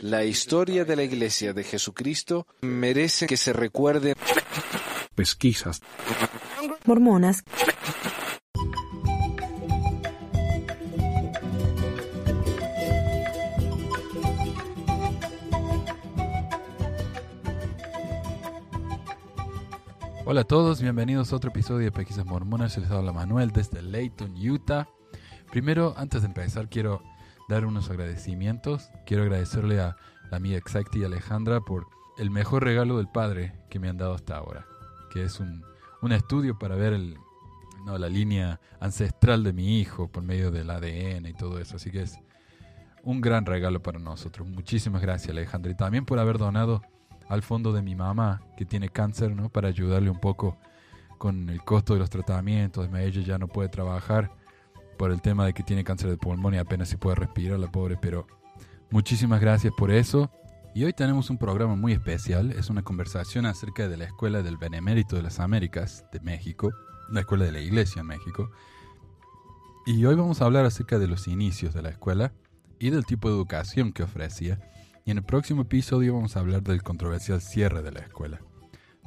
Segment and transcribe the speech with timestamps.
[0.00, 4.14] La historia de la Iglesia de Jesucristo merece que se recuerde.
[5.14, 5.80] Pesquisas.
[6.84, 7.42] Mormonas.
[20.24, 22.78] Hola a todos, bienvenidos a otro episodio de Pesquisas Mormonas.
[22.78, 24.88] Les habla Manuel desde Layton, Utah.
[25.50, 27.02] Primero, antes de empezar, quiero
[27.50, 28.90] dar unos agradecimientos.
[29.04, 29.96] Quiero agradecerle a
[30.30, 34.14] la amiga Exacti y Alejandra por el mejor regalo del padre que me han dado
[34.14, 34.66] hasta ahora,
[35.12, 35.64] que es un,
[36.00, 37.18] un estudio para ver el,
[37.84, 41.76] no, la línea ancestral de mi hijo por medio del ADN y todo eso.
[41.76, 42.18] Así que es
[43.02, 44.46] un gran regalo para nosotros.
[44.46, 45.72] Muchísimas gracias, Alejandra.
[45.72, 46.82] Y también por haber donado
[47.28, 49.48] al fondo de mi mamá, que tiene cáncer, ¿no?
[49.48, 50.56] Para ayudarle un poco
[51.18, 52.88] con el costo de los tratamientos.
[52.94, 54.30] Ella ya no puede trabajar
[55.00, 57.72] por el tema de que tiene cáncer de pulmón y apenas se puede respirar, la
[57.72, 57.96] pobre.
[57.96, 58.26] Pero
[58.90, 60.30] muchísimas gracias por eso.
[60.74, 62.52] Y hoy tenemos un programa muy especial.
[62.52, 66.74] Es una conversación acerca de la Escuela del Benemérito de las Américas de México,
[67.10, 68.50] la Escuela de la Iglesia en México.
[69.86, 72.34] Y hoy vamos a hablar acerca de los inicios de la escuela
[72.78, 74.60] y del tipo de educación que ofrecía
[75.06, 78.42] y en el próximo episodio vamos a hablar del controversial cierre de la escuela.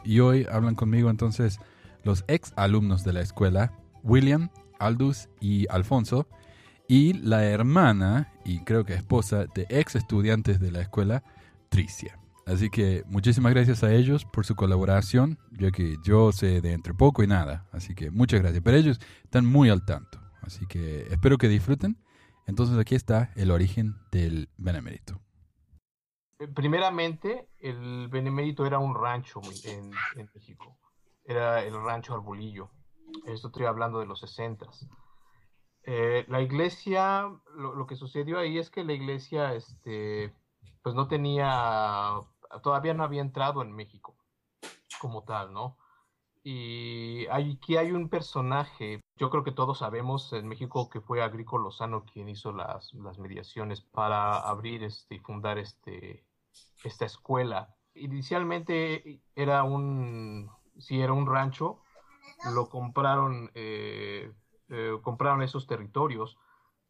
[0.04, 1.60] Y hoy hablan conmigo entonces
[2.04, 4.50] los ex alumnos de la escuela, William,
[4.86, 6.28] Aldous y Alfonso,
[6.88, 11.24] y la hermana y creo que esposa de ex estudiantes de la escuela,
[11.70, 12.20] Tricia.
[12.46, 16.94] Así que muchísimas gracias a ellos por su colaboración, ya que yo sé de entre
[16.94, 17.68] poco y nada.
[17.72, 18.62] Así que muchas gracias.
[18.64, 20.20] Pero ellos están muy al tanto.
[20.42, 21.98] Así que espero que disfruten.
[22.46, 25.22] Entonces aquí está el origen del Benemérito.
[26.54, 30.78] Primeramente, el Benemérito era un rancho en, en México.
[31.24, 32.70] Era el rancho Arbolillo.
[33.26, 34.68] Esto estoy hablando de los 60.
[35.86, 40.34] Eh, la iglesia, lo, que sucedió ahí es que la iglesia, este,
[40.82, 42.14] pues no tenía,
[42.62, 44.16] todavía no había entrado en México
[45.00, 45.78] como tal, ¿no?
[46.44, 51.58] Y aquí hay un personaje, yo creo que todos sabemos en México que fue Agrico
[51.58, 56.26] Lozano quien hizo las, las mediaciones para abrir este, y fundar este,
[56.84, 57.76] esta escuela.
[57.96, 61.83] Inicialmente era un, sí, era un rancho,
[62.52, 64.32] lo compraron, eh,
[64.70, 66.38] eh, compraron esos territorios,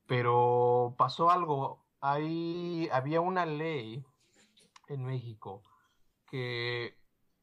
[0.08, 4.04] pero pasó algo, ahí había una ley
[4.88, 5.64] en México
[6.30, 6.98] que,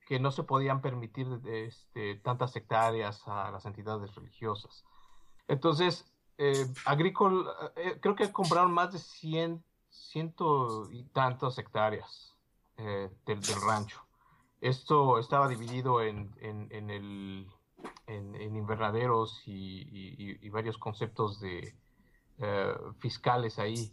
[0.07, 4.85] que no se podían permitir este, tantas hectáreas a las entidades religiosas.
[5.49, 6.05] Entonces,
[6.39, 12.35] eh, Agrícola, eh, creo que compraron más de 100, ciento y tantas hectáreas
[12.77, 14.01] del, del, rancho.
[14.63, 17.47] Esto estaba dividido en, en, en, el,
[18.11, 21.77] en invernaderos y, y, y, varios conceptos de
[22.39, 23.93] eh, fiscales ahí,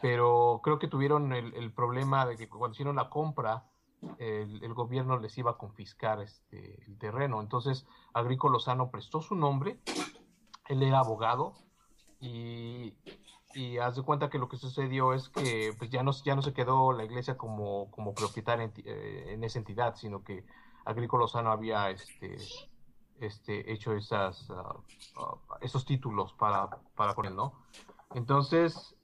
[0.00, 3.64] pero creo que tuvieron el, el, problema de que cuando hicieron la compra,
[4.18, 7.40] el, el, gobierno les iba a confiscar este, el terreno.
[7.40, 9.78] Entonces, Agrico Lozano prestó su nombre,
[10.68, 11.54] él era abogado
[12.20, 12.94] y,
[13.54, 16.42] y haz de cuenta que lo que sucedió es que pues ya no, ya no
[16.42, 20.44] se quedó la iglesia como, como propietaria en, eh, en esa entidad, sino que
[20.84, 22.36] Agrico Lozano había este,
[23.20, 24.54] este, hecho esas, uh,
[25.20, 27.52] uh, esos títulos para, para él, ¿no?
[28.14, 28.94] Entonces,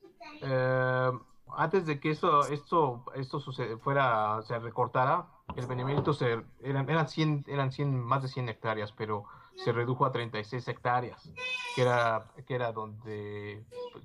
[0.43, 1.13] eh,
[1.57, 5.27] antes de que esto, esto, esto sucede, fuera, se recortara,
[5.57, 9.25] el benemérito se, eran, eran, 100, eran 100, más de 100 hectáreas, pero
[9.57, 11.33] se redujo a 36 hectáreas,
[11.75, 13.65] que era, que era donde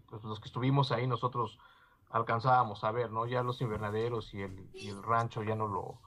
[0.10, 1.60] pues, los que estuvimos ahí nosotros
[2.10, 3.26] alcanzábamos a ver, ¿no?
[3.26, 6.00] Ya los invernaderos y el, y el rancho ya no lo,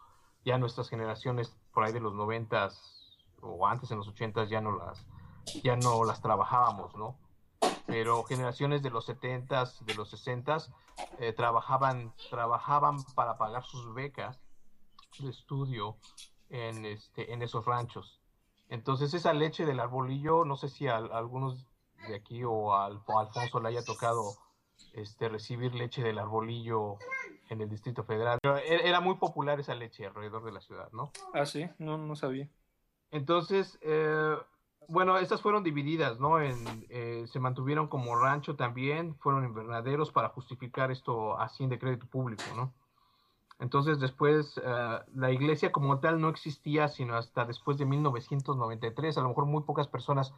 [0.44, 2.95] ya nuestras generaciones por ahí de los noventas
[3.42, 5.06] o antes en los ochentas ya no las,
[5.62, 7.18] ya no las trabajábamos, ¿no?
[7.86, 10.72] Pero generaciones de los setentas, de los sesentas,
[11.18, 14.40] eh, trabajaban, trabajaban para pagar sus becas
[15.18, 15.96] de estudio
[16.48, 18.20] en, este, en esos ranchos.
[18.68, 21.66] Entonces esa leche del arbolillo, no sé si a, algunos
[22.08, 24.32] de aquí o a, a, Alfonso le haya tocado
[24.92, 26.96] este, recibir leche del arbolillo
[27.48, 28.38] en el Distrito Federal.
[28.42, 31.12] Pero era muy popular esa leche alrededor de la ciudad, ¿no?
[31.32, 32.48] Ah, sí, no, no sabía.
[33.10, 34.36] Entonces, eh,
[34.88, 36.40] bueno, estas fueron divididas, ¿no?
[36.40, 42.44] Eh, se mantuvieron como rancho también, fueron invernaderos para justificar esto así de crédito público,
[42.54, 42.72] ¿no?
[43.58, 49.16] Entonces después uh, la iglesia como tal no existía sino hasta después de 1993.
[49.16, 50.34] A lo mejor muy pocas personas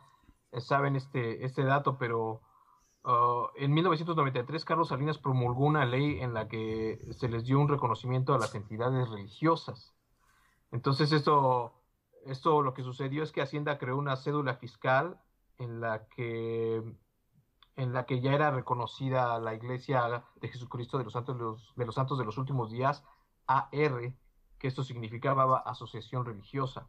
[0.53, 2.41] eh, saben este, este dato, pero
[3.05, 7.69] uh, en 1993 Carlos Salinas promulgó una ley en la que se les dio un
[7.69, 9.95] reconocimiento a las entidades religiosas.
[10.71, 11.73] Entonces esto,
[12.27, 15.21] esto lo que sucedió es que Hacienda creó una cédula fiscal
[15.59, 16.83] en la que
[17.77, 21.95] en la que ya era reconocida la Iglesia de Jesucristo de los Santos de los,
[21.95, 23.05] Santos de los Últimos Días,
[23.47, 23.71] AR,
[24.59, 26.89] que esto significaba asociación religiosa.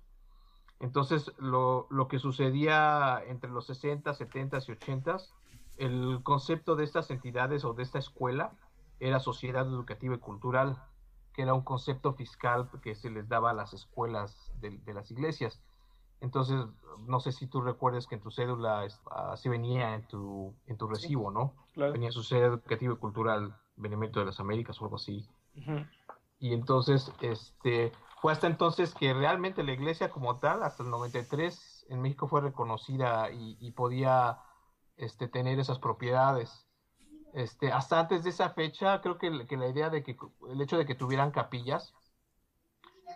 [0.79, 5.17] Entonces, lo, lo, que sucedía entre los 60, 70 y 80,
[5.77, 8.53] el concepto de estas entidades o de esta escuela
[8.99, 10.81] era sociedad educativa y cultural,
[11.39, 15.09] que era un concepto fiscal que se les daba a las escuelas de, de las
[15.09, 15.62] iglesias.
[16.19, 16.65] Entonces,
[17.07, 20.89] no sé si tú recuerdas que en tu cédula así venía en tu, en tu
[20.89, 21.53] recibo, ¿no?
[21.77, 25.30] Venía sociedad educativa y cultural Benemérito de las Américas o algo así.
[26.39, 31.86] Y entonces, este, fue hasta entonces que realmente la iglesia como tal, hasta el 93,
[31.88, 34.39] en México fue reconocida y, podía
[34.97, 36.68] este, tener esas propiedades.
[37.33, 40.17] Este, hasta antes de esa fecha, creo que, la idea de que
[40.49, 41.93] el hecho de que tuvieran capillas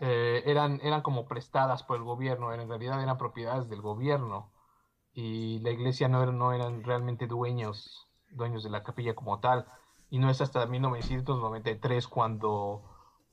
[0.02, 4.52] eh, eran, eran como prestadas por el gobierno, en realidad eran propiedades del gobierno
[5.14, 9.66] y la iglesia no, no eran realmente dueños, dueños de la capilla como tal.
[10.10, 12.84] Y no es hasta 1993 cuando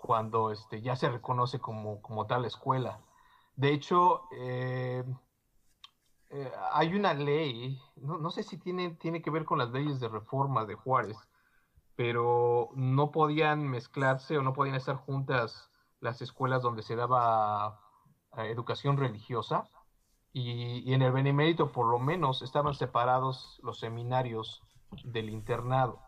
[0.01, 3.01] cuando este, ya se reconoce como, como tal escuela.
[3.57, 5.05] De hecho, eh,
[6.31, 10.09] eh, hay una ley, no, sé si tiene, tiene que ver con las leyes de
[10.09, 11.17] reforma de Juárez,
[11.97, 17.81] pero no podían mezclarse o no podían estar juntas las escuelas donde se daba
[18.37, 19.69] eh, educación religiosa
[20.33, 24.63] y, y, en el Benemérito por lo menos estaban separados los seminarios
[25.05, 26.01] del internado.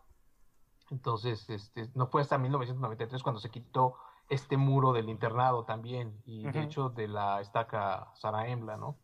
[0.89, 3.97] Entonces, este, no fue hasta 1993 cuando se quitó
[4.33, 8.97] este muro del internado también, y de hecho de la estaca Sara Embla, ¿no?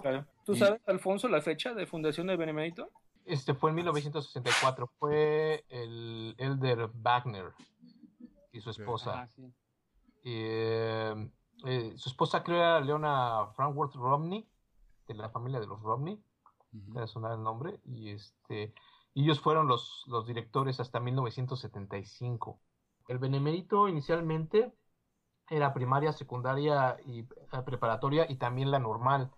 [0.00, 0.26] claro.
[0.44, 2.90] ¿Tú sabes, Alfonso, la fecha de fundación del Benemérito?
[3.24, 7.52] Este fue en 1964, fue el Elder Wagner
[8.52, 9.28] y su esposa.
[10.24, 11.30] Eh,
[11.64, 14.46] eh, su esposa creo era Leona Frankworth Romney,
[15.06, 16.20] de la familia de los Romney,
[16.72, 18.74] uh sonar el nombre, y este
[19.14, 22.58] ellos fueron los, los directores hasta 1975.
[23.08, 24.72] El benemérito inicialmente
[25.48, 29.30] era primaria, secundaria y eh, preparatoria y también la normal.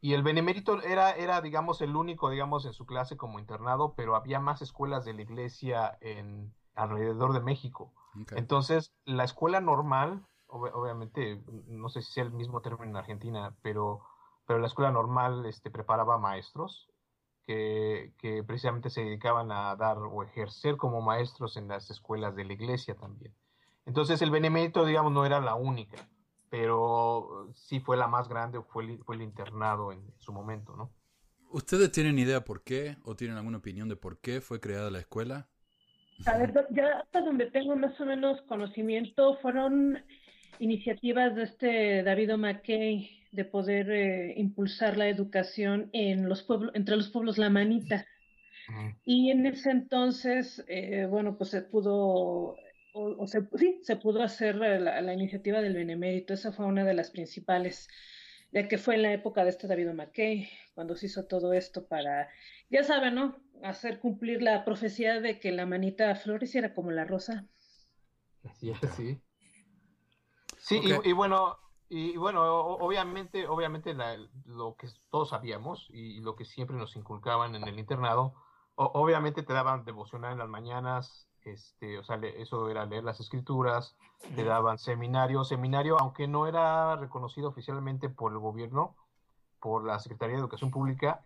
[0.00, 4.16] Y el benemérito era, era, digamos, el único, digamos, en su clase como internado, pero
[4.16, 7.92] había más escuelas de la iglesia en alrededor de México.
[8.34, 14.00] Entonces, la escuela normal, obviamente, no sé si sea el mismo término en Argentina, pero,
[14.46, 16.89] pero la escuela normal este, preparaba maestros
[17.50, 22.52] que, precisamente se dedicaban a dar o ejercer como maestros en las escuelas de la
[22.52, 23.34] iglesia también.
[23.86, 26.08] Entonces el benemérito, digamos, no era la única,
[26.48, 30.92] pero sí fue la más grande, fue el, fue el internado en su momento, ¿no?
[31.50, 35.00] ¿Ustedes tienen idea por qué o tienen alguna opinión de por qué fue creada la
[35.00, 35.48] escuela?
[36.26, 39.98] A ver, ya hasta donde tengo más o menos conocimiento, fueron
[40.60, 46.96] iniciativas de este David McKay de poder eh, impulsar la educación en los pueblos, entre
[46.96, 48.04] los pueblos lamanitas.
[49.04, 52.56] Y en ese entonces, eh, bueno, pues se pudo,
[52.92, 56.34] o, se, sí, se pudo hacer la, la, iniciativa del Benemérito.
[56.34, 57.88] Esa fue una de las principales,
[58.52, 61.88] ya que fue en la época de este David McKay, cuando se hizo todo esto
[61.88, 62.28] para,
[62.68, 63.36] ya saben, ¿no?
[63.64, 67.48] Hacer cumplir la profecía de que la manita floreciera como la rosa.
[68.44, 69.20] Así es, sí.
[70.58, 71.58] Sí, y, bueno,
[71.90, 73.96] y bueno, obviamente, obviamente
[74.44, 78.32] lo que todos sabíamos y lo que siempre nos inculcaban en el internado,
[78.76, 83.96] obviamente te daban devocional en las mañanas, este, o sea, eso era leer las escrituras,
[84.36, 88.94] te daban seminario, seminario, aunque no era reconocido oficialmente por el gobierno,
[89.58, 91.24] por la Secretaría de Educación Pública,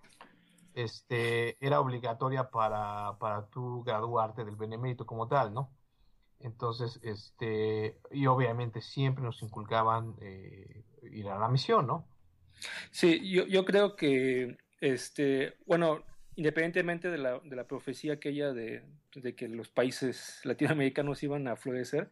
[0.73, 5.69] este, era obligatoria para, para tú graduarte del benemérito como tal, ¿no?
[6.45, 12.07] Entonces, este, y obviamente siempre nos inculcaban eh, ir a la misión, ¿no?
[12.91, 16.05] Sí, yo, yo creo que, este, bueno,
[16.37, 18.83] independientemente de la, de la profecía aquella de,
[19.15, 22.11] de, que los países latinoamericanos iban a florecer,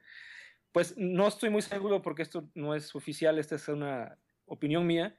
[0.72, 5.14] pues no estoy muy seguro porque esto no es oficial, esta es una opinión mía.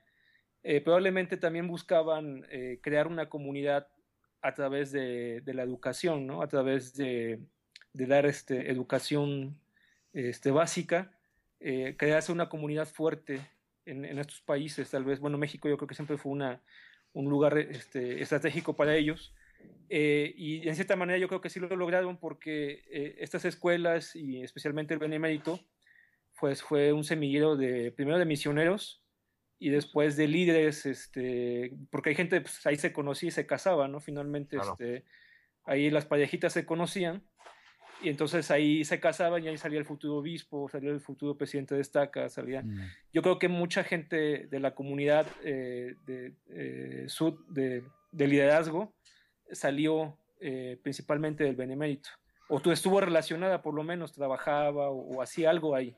[0.63, 3.88] Eh, probablemente también buscaban eh, crear una comunidad
[4.41, 6.41] a través de, de, la educación, ¿no?
[6.41, 7.39] A través de,
[7.94, 9.60] de dar este, educación
[10.14, 11.12] este, básica,
[11.60, 13.40] eh, crearse una comunidad fuerte
[13.86, 16.62] en, estos países, tal vez, bueno, México yo creo que siempre fue una,
[17.14, 19.34] un lugar este, estratégico para ellos,
[19.90, 24.16] eh, y en cierta manera yo creo que sí lo lograron porque eh, estas escuelas
[24.16, 25.60] y especialmente el Benemérito,
[26.40, 29.04] pues fue un semillero de, primero de misioneros
[29.60, 33.88] y después de líderes, este, porque hay gente, pues, ahí se conocía y se casaba,
[33.88, 34.00] ¿no?
[34.00, 35.06] Finalmente, este,
[35.64, 37.24] ahí las parejitas se conocían
[38.03, 41.75] y entonces ahí se casaban y ahí salía el futuro obispo, salía el futuro presidente
[41.75, 42.62] de estaca, salía...
[42.62, 42.89] Mm.
[43.13, 48.93] Yo creo que mucha gente de la comunidad eh, de, eh, sud de, liderazgo
[49.51, 52.10] salió eh, principalmente del benemérito.
[52.50, 55.95] O tú estuvo relacionada, por lo menos, trabajaba o, hacía algo ahí.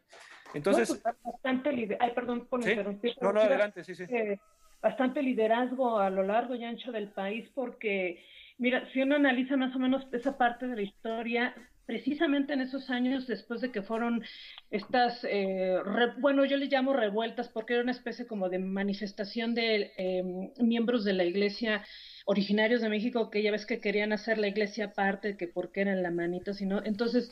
[0.53, 0.89] Entonces.
[0.89, 3.15] Pues, bastante Ay, perdón por interrumpir.
[3.19, 4.03] No, no, adelante, sí, sí.
[4.07, 4.39] Eh,
[4.81, 8.23] bastante liderazgo a lo largo y ancho del país, porque,
[8.59, 11.55] mira, si uno analiza más o menos esa parte de la historia,
[11.85, 14.23] precisamente en esos años después de que fueron
[14.71, 15.77] estas, eh,
[16.19, 21.03] bueno, yo le llamo revueltas porque era una especie como de manifestación de em, miembros
[21.03, 21.83] de la iglesia
[22.25, 26.01] originarios de México que ya ves que querían hacer la iglesia aparte, que porque eran
[26.01, 27.29] la manita, sino, entonces,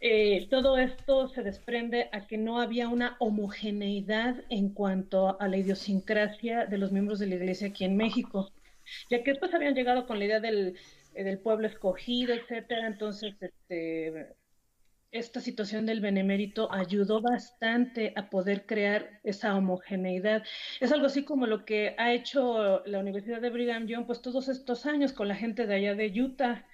[0.00, 5.56] eh, todo esto se desprende a que no había una homogeneidad en cuanto a la
[5.56, 8.52] idiosincrasia de los miembros de la iglesia aquí en México,
[9.10, 10.76] ya que después habían llegado con la idea del
[11.22, 12.86] del pueblo escogido, etcétera.
[12.86, 14.34] Entonces, este,
[15.14, 20.42] esta situación del benemérito ayudó bastante a poder crear esa homogeneidad.
[20.80, 24.48] Es algo así como lo que ha hecho la Universidad de Brigham Young, pues todos
[24.48, 26.66] estos años con la gente de allá de Utah.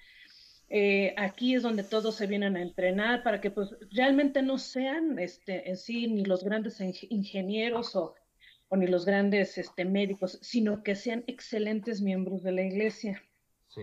[0.69, 5.19] Eh, aquí es donde todos se vienen a entrenar para que pues realmente no sean
[5.19, 8.15] este, en sí ni los grandes ingenieros o,
[8.69, 13.21] o ni los grandes este, médicos, sino que sean excelentes miembros de la iglesia.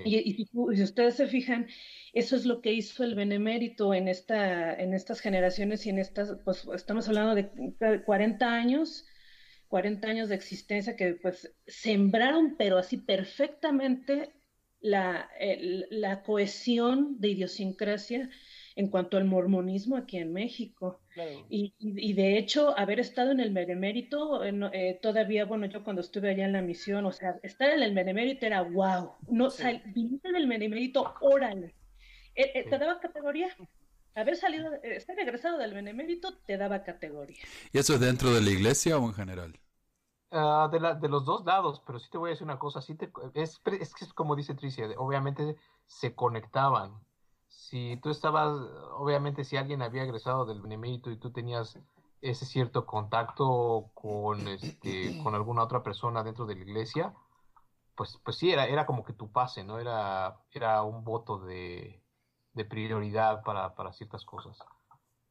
[0.05, 1.67] Y, si ustedes se fijan,
[2.13, 6.37] eso es lo que hizo el benemérito en, esta, en estas generaciones y en estas,
[6.45, 9.07] pues estamos hablando de 40 años,
[9.69, 14.33] 40 años de existencia que pues sembraron, pero así perfectamente
[14.81, 15.31] la,
[15.91, 18.29] la cohesión de idiosincrasia
[18.79, 21.01] en cuanto al mormonismo aquí en México.
[21.51, 26.31] Y, y, de hecho, haber estado en el Benemérito, eh, todavía, bueno, yo cuando estuve
[26.31, 29.15] allá en la misión, o sea, estar en el Benemérito era wow.
[29.29, 29.65] No, sí.
[30.23, 31.75] del Benemérito, órale.
[32.37, 33.49] Eh, eh, ¿Te daba categoría?
[34.15, 37.43] Haber salido, estar regresado del Benemérito te daba categoría.
[37.73, 39.59] ¿Y eso es dentro de la iglesia o en general?
[40.31, 42.81] Uh, de, la, de, los dos lados, pero sí te voy a decir una cosa,
[42.81, 45.57] sí te, es, es que es como dice Tricia, obviamente
[45.87, 46.93] se conectaban,
[47.49, 48.49] si tú estabas,
[48.97, 51.79] obviamente si alguien había egresado del benemérito y tú tenías
[52.21, 57.15] ese cierto contacto con, este, con alguna otra persona dentro de la iglesia,
[57.95, 59.79] pues, pues sí, era, era como que tu pase, ¿no?
[59.79, 62.03] Era, era un voto de,
[62.53, 64.59] de prioridad para, para ciertas cosas.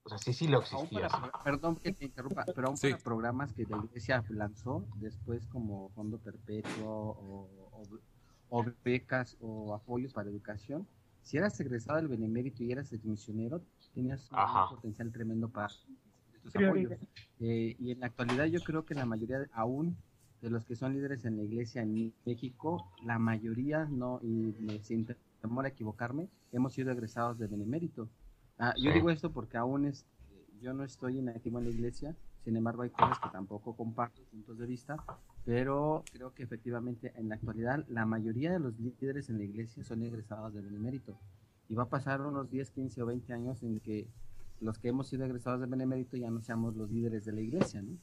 [0.04, 1.10] O sea, sí, sí lo existía.
[1.44, 6.18] perdón que te interrumpa, pero aún para programas que la iglesia lanzó después como Fondo
[6.18, 7.50] Perpetuo o,
[8.50, 10.88] o becas o apoyos para educación,
[11.22, 13.62] si eras egresado del Benemérito y eras misionero,
[13.94, 15.68] tenías un potencial tremendo para
[16.34, 16.94] estos apoyos.
[17.40, 19.98] Eh, y en la actualidad yo creo que la mayoría, aún
[20.42, 24.82] de los que son líderes en la iglesia en México, la mayoría, no, y me,
[24.84, 25.08] sin
[25.42, 28.10] temor a equivocarme, hemos sido egresados del Benemérito.
[28.60, 30.06] Ah, yo digo esto porque aún es,
[30.62, 34.58] yo no estoy inactivo en la iglesia, sin embargo hay cosas que tampoco comparto, puntos
[34.58, 34.98] de vista,
[35.48, 39.82] pero creo que efectivamente en la actualidad la mayoría de los líderes en la iglesia
[39.82, 41.18] son egresados del benemérito.
[41.70, 44.10] Y va a pasar unos 10, 15 o 20 años en que
[44.60, 47.82] los que hemos sido egresados del benemérito ya no seamos los líderes de la iglesia,
[47.82, 47.98] ¿no?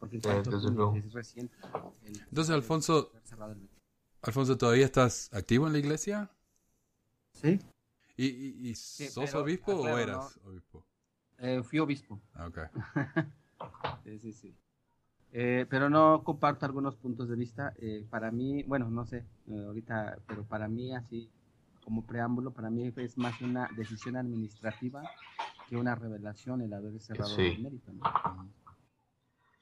[0.00, 1.54] Porque es reciente.
[2.02, 3.12] Entonces, Alfonso,
[4.22, 6.28] Alfonso, ¿todavía estás activo en la iglesia?
[7.34, 7.60] Sí.
[8.16, 10.84] ¿Y, y, sos obispo o eras obispo?
[11.38, 12.20] Eh, fui obispo.
[12.34, 12.58] Ah, ok.
[14.02, 14.56] sí, sí, sí.
[15.32, 17.74] Eh, pero no comparto algunos puntos de vista.
[17.78, 21.30] Eh, para mí, bueno, no sé, eh, ahorita, pero para mí, así
[21.84, 25.02] como preámbulo, para mí es más una decisión administrativa
[25.68, 27.92] que una revelación el haber cerrado el mérito.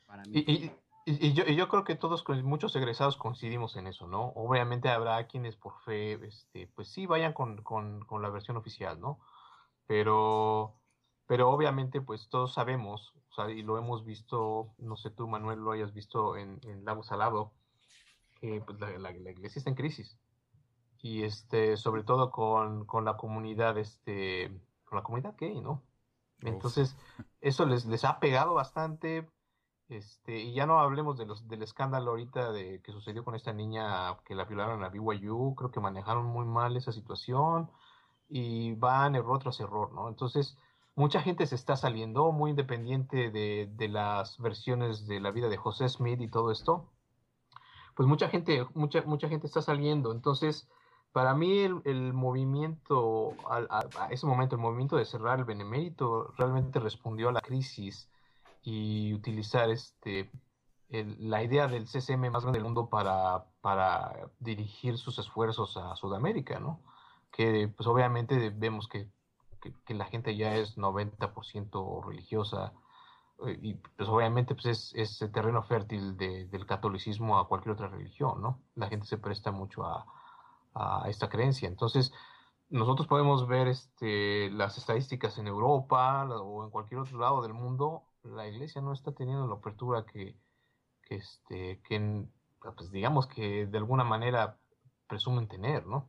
[0.07, 0.45] Para mí.
[0.47, 0.71] Y,
[1.09, 4.33] y, yo, yo, creo que todos, muchos egresados coincidimos en eso, ¿no?
[4.35, 9.01] Obviamente habrá quienes por fe, este, pues sí, vayan con, con, con la versión oficial,
[9.01, 9.21] ¿no?
[9.87, 10.75] Pero
[11.27, 15.59] pero obviamente, pues todos sabemos, o sea, y lo hemos visto, no sé tú, Manuel,
[15.59, 17.53] lo hayas visto en, en Lago Salado,
[18.41, 20.19] que pues, la, la, iglesia está en crisis.
[21.03, 24.49] Y este, sobre todo con, con la comunidad, este,
[24.85, 25.83] con la comunidad gay, ¿no?
[26.43, 26.97] Entonces,
[27.41, 29.29] eso les, les ha pegado bastante.
[29.89, 33.53] Este, y ya no hablemos de los, del escándalo ahorita de que sucedió con esta
[33.53, 37.71] niña que la violaron a BYU, creo que manejaron muy mal esa situación
[38.29, 40.09] y van error tras error, ¿no?
[40.09, 40.59] Entonces,
[40.97, 45.59] mucha gente se está saliendo, muy independiente de, de, las versiones de la vida de
[45.59, 46.91] José Smith y todo esto.
[47.95, 50.11] Pues mucha gente, mucha, mucha gente está saliendo.
[50.11, 50.69] Entonces,
[51.13, 56.81] para mí el, el movimiento, a, ese momento, el movimiento de cerrar el benemérito realmente
[56.81, 58.11] respondió a la crisis
[58.63, 60.31] y utilizar este,
[60.89, 66.59] la idea del CCM más grande del mundo para, para dirigir sus esfuerzos a Sudamérica,
[66.59, 66.81] ¿no?
[67.31, 69.11] Que pues obviamente vemos que
[69.61, 72.73] que, la gente ya es 90% religiosa
[73.47, 77.75] eh, y pues obviamente pues es, es el terreno fértil de, del catolicismo a cualquier
[77.75, 78.61] otra religión, ¿no?
[78.75, 80.07] La gente se presta mucho a,
[80.75, 81.69] a esta creencia.
[81.69, 82.13] Entonces,
[82.69, 88.05] nosotros podemos ver este, las estadísticas en Europa o en cualquier otro lado del mundo,
[88.25, 90.37] la iglesia no está teniendo la apertura que,
[91.03, 92.27] que, este, que
[92.77, 94.59] pues digamos que de alguna manera
[95.07, 96.09] presumen tener, ¿no?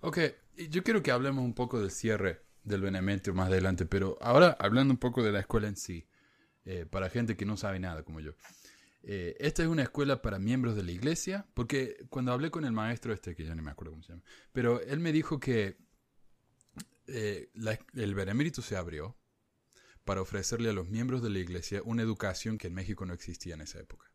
[0.00, 0.18] Ok,
[0.56, 4.92] yo quiero que hablemos un poco del cierre del Benemérito más adelante, pero ahora hablando
[4.92, 6.08] un poco de la escuela en sí,
[6.64, 8.34] eh, para gente que no sabe nada como yo.
[9.02, 12.72] Eh, esta es una escuela para miembros de la iglesia, porque cuando hablé con el
[12.72, 15.78] maestro este, que ya no me acuerdo cómo se llama, pero él me dijo que
[17.06, 17.50] eh,
[17.94, 19.16] el Benemérito se abrió
[20.04, 23.54] para ofrecerle a los miembros de la iglesia una educación que en México no existía
[23.54, 24.10] en esa época.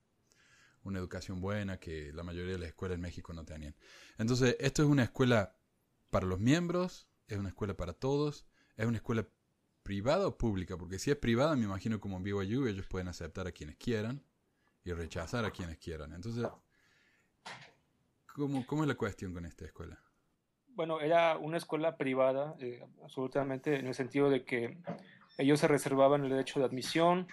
[0.83, 3.75] Una educación buena que la mayoría de las escuelas en México no tenían.
[4.17, 5.55] Entonces, esto es una escuela
[6.11, 8.45] para los miembros, es una escuela para todos,
[8.77, 9.25] es una escuela
[9.81, 13.47] privada o pública, porque si es privada, me imagino como en BYU, ellos pueden aceptar
[13.47, 14.21] a quienes quieran
[14.83, 16.13] y rechazar a quienes quieran.
[16.13, 16.47] Entonces,
[18.35, 19.99] ¿cómo, cómo es la cuestión con esta escuela?
[20.67, 24.77] Bueno, era una escuela privada, eh, absolutamente, en el sentido de que
[25.37, 27.27] ellos se reservaban el derecho de admisión.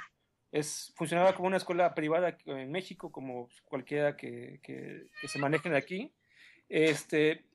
[0.51, 5.75] Es, funcionaba como una escuela privada en México, como cualquiera que, que, que se manejen
[5.75, 6.13] aquí.
[6.69, 7.48] Este,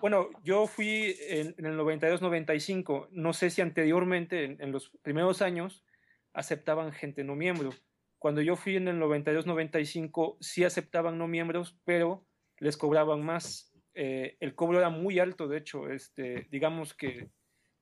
[0.00, 5.84] bueno, yo fui en, el 92-95, no sé si anteriormente, en, los primeros años,
[6.32, 7.70] aceptaban gente no miembro.
[8.18, 12.26] Cuando yo fui en el 92-95, sí aceptaban no miembros, pero
[12.58, 13.72] les cobraban más.
[13.94, 17.30] Eh, el cobro era muy alto, de hecho, este, digamos que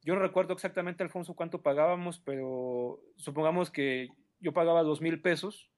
[0.03, 4.09] yo no recuerdo exactamente, Alfonso, cuánto pagábamos, pero supongamos que
[4.41, 5.71] yo pagaba dos mil pesos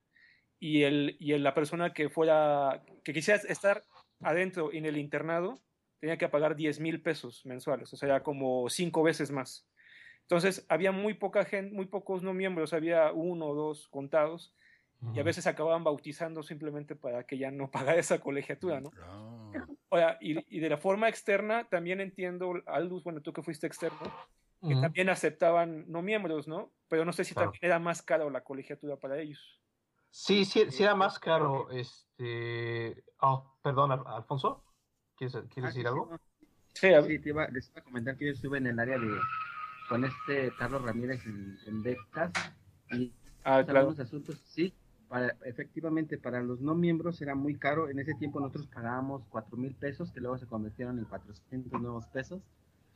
[0.61, 3.83] y, el, y la persona que fuera, que quisiera estar
[4.21, 5.61] adentro en el internado,
[6.03, 9.69] tenía que pagar 10 mil pesos mensuales, o sea, como cinco veces más.
[10.23, 14.53] Entonces, había muy poca gente, muy pocos no miembros, había uno o dos contados,
[15.15, 18.91] y a veces acababan bautizando simplemente para que ya no pagara esa colegiatura, ¿no?
[19.93, 20.19] Ah.
[20.21, 24.13] y, de la forma externa, también entiendo, Aldus, bueno, tú que fuiste externo,
[24.61, 26.73] que también aceptaban no miembros, ¿no?
[26.89, 29.61] Pero no sé si también era más caro la colegiatura para ellos.
[30.11, 33.05] Sí, sí, sí era más caro, este...
[33.21, 34.65] Oh, perdón, Alfonso.
[35.17, 36.11] ¿Quieres, ah, decir algo?
[36.75, 39.09] Sí, sí te iba, les iba a comentar que yo estuve en el área de
[39.89, 41.97] con este Carlos Ramírez en, en
[42.99, 43.13] y
[43.45, 44.73] ah, algunos asuntos, sí,
[45.09, 47.89] para, efectivamente para los no miembros era muy caro.
[47.89, 52.07] En ese tiempo nosotros pagábamos cuatro mil pesos, que luego se convirtieron en 400 nuevos
[52.07, 52.41] pesos.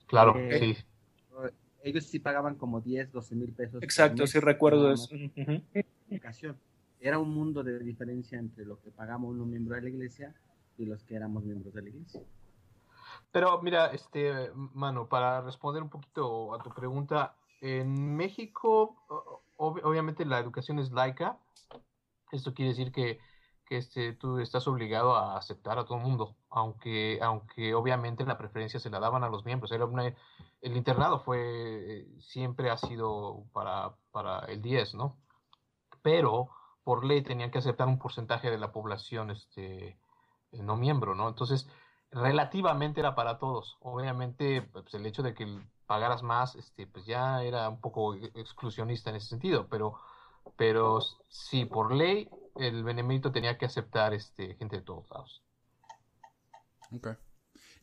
[0.06, 0.84] Claro, eh, sí.
[1.82, 3.82] Ellos sí pagaban como 10, 12 mil pesos.
[3.82, 5.14] Exacto, sí recuerdo eso.
[6.98, 10.34] Era un mundo de diferencia entre lo que pagamos un miembro de la iglesia
[10.78, 12.20] y los que éramos miembros de la iglesia.
[13.32, 18.96] Pero mira, este, mano, para responder un poquito a tu pregunta, en México,
[19.56, 21.38] obviamente la educación es laica.
[22.32, 23.18] Esto quiere decir que,
[23.66, 28.38] que este, tú estás obligado a aceptar a todo el mundo, aunque, aunque obviamente la
[28.38, 29.72] preferencia se la daban a los miembros.
[29.72, 29.86] Era
[30.62, 35.16] el internado fue, siempre ha sido para, para el 10, ¿no?
[36.02, 36.50] Pero
[36.84, 39.98] por ley tenían que aceptar un porcentaje de la población este,
[40.52, 41.28] no miembro, ¿no?
[41.28, 41.68] Entonces,
[42.10, 43.76] relativamente era para todos.
[43.80, 45.46] Obviamente, pues el hecho de que
[45.86, 49.98] pagaras más, este, pues ya era un poco exclusionista en ese sentido, pero,
[50.56, 55.42] pero sí, por ley, el benemérito tenía que aceptar este, gente de todos lados.
[56.92, 57.08] Ok.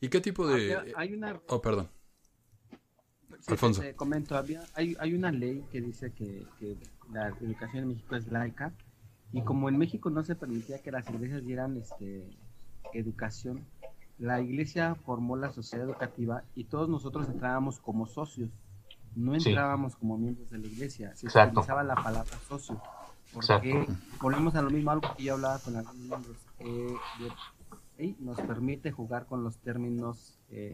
[0.00, 0.92] ¿Y qué tipo de...?
[0.96, 1.40] Hay, una...
[1.48, 1.90] Oh, perdón.
[3.46, 3.82] Alfonso.
[3.82, 6.78] Te comento, había, hay, hay una ley que dice que, que
[7.10, 8.72] la educación en México es laica
[9.32, 12.30] y como en México no se permitía que las iglesias dieran este
[12.94, 13.64] educación,
[14.18, 18.50] la iglesia formó la sociedad educativa y todos nosotros entrábamos como socios,
[19.14, 22.80] no entrábamos como miembros de la iglesia, se utilizaba la palabra socio,
[23.32, 23.86] porque
[24.20, 29.26] volvemos a lo mismo, algo que yo hablaba con algunos miembros, eh, nos permite jugar
[29.26, 30.72] con los términos eh,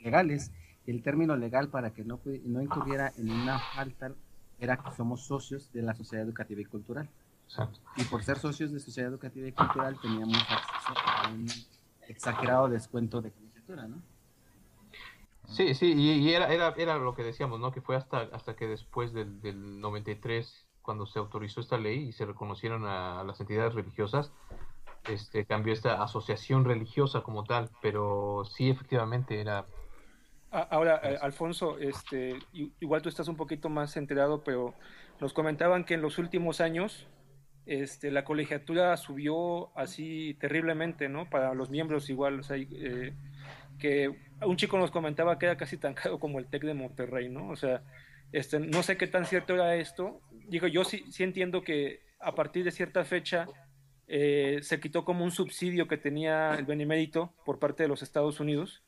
[0.00, 0.52] legales,
[0.86, 4.12] el término legal para que no, no incurriera en una falta
[4.58, 7.08] era que somos socios de la sociedad educativa y cultural.
[7.96, 11.46] Y por ser socios de Sociedad Educativa y Cultural teníamos acceso a un
[12.08, 14.02] exagerado descuento de colegiatura, ¿no?
[15.48, 17.72] Sí, sí, y, era, era, era, lo que decíamos, ¿no?
[17.72, 22.12] Que fue hasta, hasta que después del, del 93, cuando se autorizó esta ley y
[22.12, 24.32] se reconocieron a, las entidades religiosas,
[25.08, 29.66] este, cambió esta asociación religiosa como tal, pero sí, efectivamente era...
[30.52, 32.38] Ahora, eh, Alfonso, este,
[32.80, 34.74] igual tú estás un poquito más enterado, pero
[35.20, 37.06] nos comentaban que en los últimos años
[37.70, 41.30] este, la colegiatura subió así terriblemente, ¿no?
[41.30, 43.12] Para los miembros igual, o sea, eh,
[43.78, 44.12] que
[44.44, 47.48] un chico nos comentaba que era casi tan caro como el TEC de Monterrey, ¿no?
[47.48, 47.84] O sea,
[48.32, 50.20] este, no sé qué tan cierto era esto.
[50.48, 53.46] Digo, yo sí, sí entiendo que a partir de cierta fecha
[54.08, 58.40] eh, se quitó como un subsidio que tenía el benemérito por parte de los Estados
[58.40, 58.82] Unidos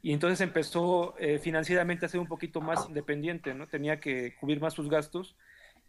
[0.00, 3.66] y entonces empezó eh, financieramente a ser un poquito más independiente, ¿no?
[3.66, 5.36] Tenía que cubrir más sus gastos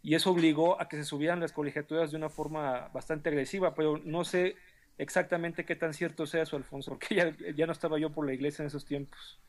[0.04, 3.98] y eso obligó a que se subieran las colegiaturas de una forma bastante agresiva, pero
[4.04, 4.54] no sé
[4.98, 8.34] exactamente qué tan cierto sea eso, Alfonso, porque ya, ya no estaba yo por la
[8.34, 9.40] iglesia en esos tiempos.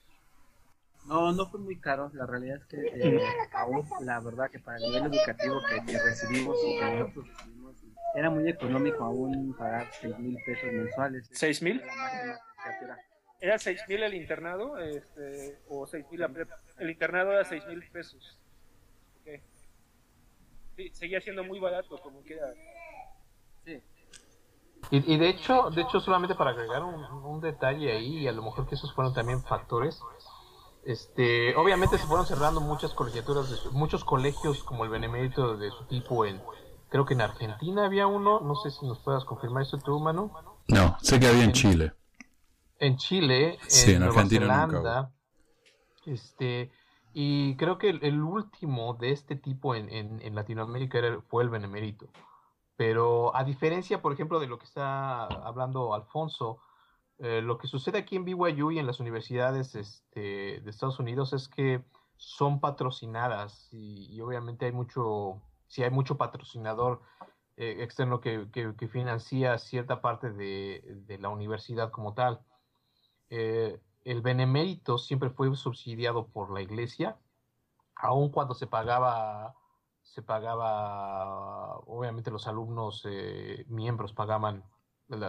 [1.07, 2.09] No, no fue muy caro.
[2.13, 3.21] La realidad es que eh,
[3.53, 7.75] aún, la verdad que para el nivel educativo que, recibimos y que nosotros recibimos,
[8.15, 11.29] era muy económico aún pagar 6 mil pesos mensuales.
[11.31, 11.83] ¿6 mil?
[13.41, 14.79] ¿Era 6 mil el internado?
[14.79, 16.61] Este, ¿O 6 mil la prepa?
[16.79, 18.39] El internado era 6 mil pesos.
[20.75, 22.47] Sí, seguía siendo muy barato, como quiera.
[23.63, 23.81] Sí.
[24.91, 28.31] Y, y, de hecho, de hecho solamente para agregar un, un, detalle ahí, y a
[28.31, 29.99] lo mejor que esos fueron también factores,
[30.85, 35.85] este, obviamente se fueron cerrando muchas colegiaturas, de muchos colegios como el Benemérito de su
[35.85, 36.39] tipo en,
[36.89, 40.31] creo que en Argentina había uno, no sé si nos puedas confirmar eso tú, Manu.
[40.67, 41.93] No, sé que había en, Chile.
[42.77, 45.11] En Chile, sí, en, en Nueva Argentina Zelanda,
[46.05, 46.71] este,
[47.15, 52.07] y creo que el, último de este tipo en, en Latinoamérica fue el Benemérito.
[52.75, 56.59] Pero a diferencia, por ejemplo, de lo que está hablando Alfonso,
[57.19, 61.31] eh, lo que sucede aquí en BYU y en las universidades este, de Estados Unidos
[61.33, 61.83] es que
[62.17, 67.01] son patrocinadas y, y obviamente hay mucho, si hay mucho patrocinador
[67.57, 72.41] eh, externo que, que, financia cierta parte de, de, la universidad como tal.
[73.29, 77.17] Eh, el benemérito siempre fue subsidiado por la iglesia,
[77.95, 79.55] aun cuando se pagaba,
[80.03, 84.63] se pagaba, obviamente los alumnos eh, miembros pagaban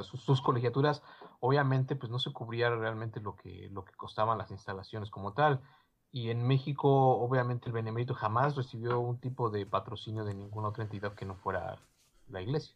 [0.02, 1.02] sus, sus, colegiaturas,
[1.40, 5.60] obviamente pues no se cubría realmente lo que, lo que costaban las instalaciones como tal.
[6.12, 10.84] Y en México, obviamente, el Benemérito jamás recibió un tipo de patrocinio de ninguna otra
[10.84, 11.78] entidad que no fuera
[12.28, 12.74] la iglesia.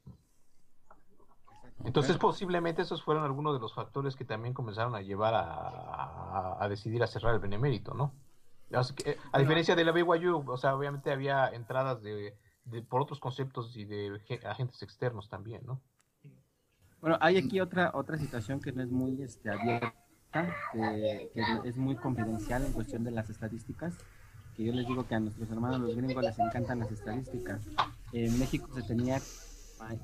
[1.84, 6.56] Entonces, posiblemente esos fueron algunos de los factores que también comenzaron a llevar a, a,
[6.64, 8.12] a decidir a cerrar el Benemérito, ¿no?
[8.72, 13.02] Así que, a diferencia de la BYU, o sea, obviamente había entradas de, de por
[13.02, 15.80] otros conceptos y de agentes externos también, ¿no?
[17.00, 19.94] Bueno, hay aquí otra otra situación que no es muy este, abierta,
[20.72, 23.94] que, que, es muy confidencial en cuestión de las estadísticas,
[24.54, 27.62] que yo les digo que a nuestros hermanos los gringos les encantan las estadísticas.
[28.12, 29.18] En México se tenía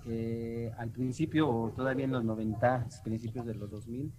[0.07, 4.13] eh, al principio, o todavía en los 90, principios de los 2000,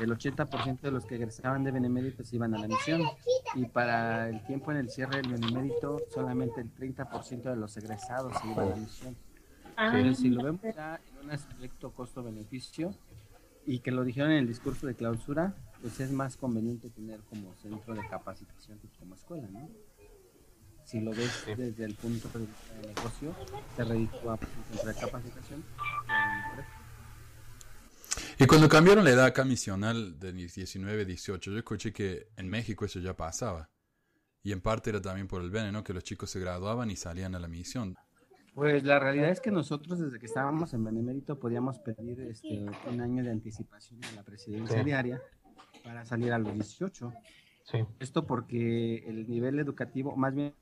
[0.00, 3.02] el 80% de los que egresaban de Benemérito se iban a la misión
[3.54, 8.32] y para el tiempo en el cierre del Benemérito solamente el 30% de los egresados
[8.44, 9.16] iban a la misión.
[9.76, 12.94] Ah, Pero si lo vemos ya en un aspecto costo-beneficio
[13.64, 17.54] y que lo dijeron en el discurso de clausura, pues es más conveniente tener como
[17.54, 19.68] centro de capacitación como escuela, ¿no?
[20.86, 21.52] Si lo ves sí.
[21.56, 23.34] desde el punto de vista del negocio,
[23.74, 24.38] se reditúa
[24.70, 25.64] centro de capacitación.
[28.38, 32.84] Y cuando cambiaron la edad acá misional de 19 18, yo escuché que en México
[32.84, 33.68] eso ya pasaba.
[34.44, 35.82] Y en parte era también por el BENE, ¿no?
[35.82, 37.96] Que los chicos se graduaban y salían a la misión.
[38.54, 43.00] Pues la realidad es que nosotros desde que estábamos en Benemérito podíamos pedir este, un
[43.00, 44.84] año de anticipación de la presidencia sí.
[44.84, 45.20] diaria
[45.82, 47.12] para salir a los 18.
[47.64, 47.78] Sí.
[47.98, 50.54] Esto porque el nivel educativo, más bien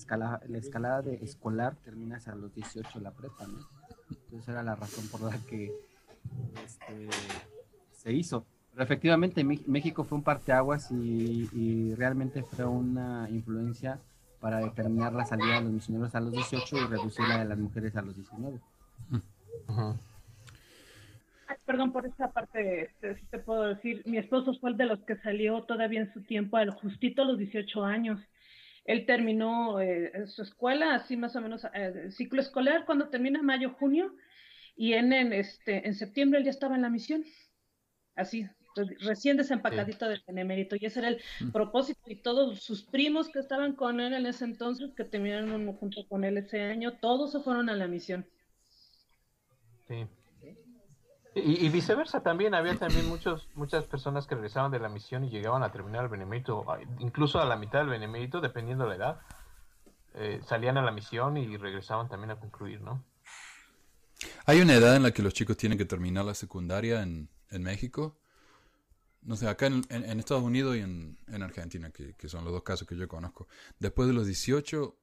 [0.00, 3.58] escala, la escalada de escolar terminas a los 18 la prepa, ¿no?
[4.10, 5.72] Entonces era la razón por la que
[6.64, 7.08] este,
[7.92, 8.44] se hizo.
[8.72, 13.98] Pero efectivamente México fue un parteaguas y, y realmente fue una influencia
[14.40, 17.58] para determinar la salida de los misioneros a los 18 y reducir la de las
[17.58, 18.58] mujeres a los 19.
[19.10, 19.16] Uh
[19.68, 19.96] -huh.
[21.66, 25.00] Perdón por esta parte, este, si te puedo decir, mi esposo fue el de los
[25.00, 28.20] que salió todavía en su tiempo, al justito a los 18 años.
[28.84, 33.70] Él terminó eh, su escuela, así más o menos, eh, ciclo escolar, cuando termina mayo,
[33.78, 34.14] junio,
[34.76, 37.24] y en, en, este, en septiembre él ya estaba en la misión.
[38.14, 38.46] Así,
[39.00, 40.10] recién desempacadito sí.
[40.10, 41.50] del benemérito y ese era el mm.
[41.50, 46.06] propósito y todos sus primos que estaban con él en ese entonces que terminaron junto
[46.08, 48.26] con él ese año todos se fueron a la misión
[49.88, 50.06] sí
[51.34, 55.30] y, y viceversa también había también muchos muchas personas que regresaban de la misión y
[55.30, 56.64] llegaban a terminar el benemérito
[56.98, 59.20] incluso a la mitad del benemérito dependiendo de la edad
[60.14, 63.04] eh, salían a la misión y regresaban también a concluir no
[64.46, 67.62] hay una edad en la que los chicos tienen que terminar la secundaria en, en
[67.62, 68.18] México.
[69.22, 72.52] No sé, acá en, en, Estados Unidos y en, en Argentina, que, que, son los
[72.52, 74.96] dos casos que yo conozco, después de los 18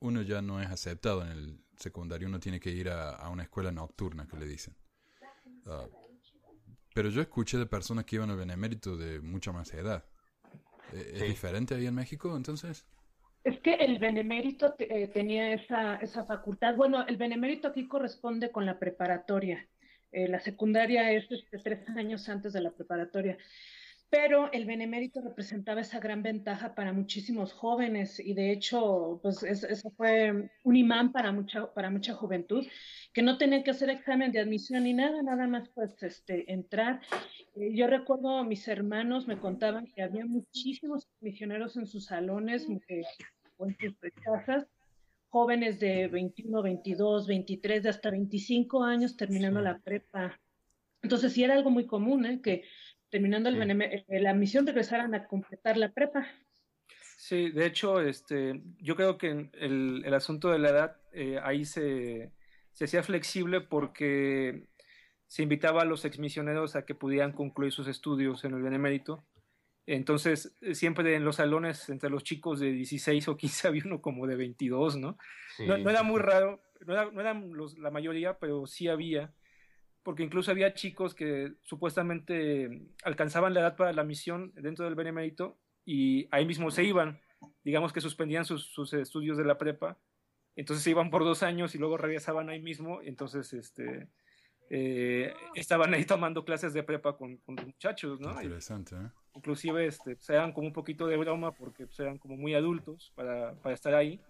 [0.00, 3.44] uno ya no es aceptado en el secundario, uno tiene que ir a, a una
[3.44, 4.74] escuela nocturna, que le dicen.
[5.70, 5.88] Uh,
[6.94, 10.04] pero yo escuché de personas que iban al benemérito de mucha más edad.
[10.92, 11.24] ¿Es, sí.
[11.26, 12.84] diferente ahí en México entonces?
[13.44, 16.74] Es que el benemérito eh, tenía esa, esa facultad.
[16.74, 19.66] Bueno, el benemérito aquí corresponde con la preparatoria.
[20.12, 23.38] Eh, la secundaria es este, tres años antes de la preparatoria.
[24.10, 29.90] Pero el benemérito representaba esa gran ventaja para muchísimos jóvenes y de hecho, pues eso
[29.96, 32.66] fue un imán para mucha, para mucha juventud
[33.12, 37.00] que no tenía que hacer examen de admisión ni nada, nada más pues este, entrar.
[37.54, 43.02] Eh, yo recuerdo mis hermanos me contaban que había muchísimos misioneros en sus salones eh,
[43.58, 43.94] o en sus
[44.24, 44.66] casas
[45.28, 50.38] jóvenes de 21, 22, 23, de hasta 25 años terminando la prepa.
[51.02, 52.40] Entonces sí era algo muy común, ¿eh?
[52.42, 52.64] que
[53.10, 56.26] terminando el eh, la misión regresaran a completar la prepa.
[57.16, 61.64] Sí, de hecho, este, yo creo que el, el asunto de la edad eh, ahí
[61.64, 62.32] se,
[62.72, 64.66] se hacía flexible porque
[65.26, 69.24] se invitaba a los exmisioneros a que pudieran concluir sus estudios en el Benemérito
[69.86, 74.00] entonces, eh, siempre en los salones, entre los chicos de 16 o 15 había uno
[74.00, 75.18] como de 22, ¿no?
[75.66, 79.32] no, era muy raro, no, era, no eran los, la mayoría, pero sí había,
[80.02, 85.58] porque incluso había chicos que supuestamente alcanzaban la edad para la misión dentro del Benemérito
[85.84, 87.20] y ahí mismo se iban,
[87.64, 89.98] digamos que suspendían sus, sus estudios de la prepa,
[90.56, 94.08] entonces se iban por dos años y luego regresaban ahí mismo, entonces, este...
[94.72, 98.40] Eh, estaban ahí tomando clases de prepa con, con los muchachos, ¿no?
[98.40, 99.10] Interesante, ¿eh?
[99.34, 103.12] inclusive este, se dan como un poquito de broma porque se dan como muy adultos
[103.14, 104.20] para, para estar ahí.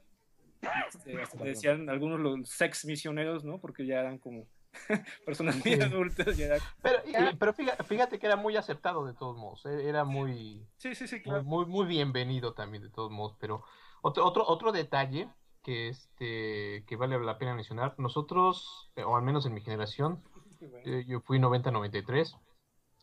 [0.89, 3.61] Este, hasta decían algunos los sex misioneros, ¿no?
[3.61, 4.47] Porque ya eran como
[5.25, 6.37] personas muy adultas.
[6.83, 6.99] Pero,
[7.39, 7.55] pero
[7.85, 11.67] fíjate, que era muy aceptado de todos modos, eh, era muy, sí, sí, sí, muy,
[11.67, 13.37] muy, bienvenido también de todos modos.
[13.41, 13.65] Pero
[14.03, 15.29] otro, otro, otro detalle
[15.63, 20.23] que, este, que vale la pena mencionar, nosotros, o al menos en mi generación,
[20.85, 22.37] eh, yo fui 90-93,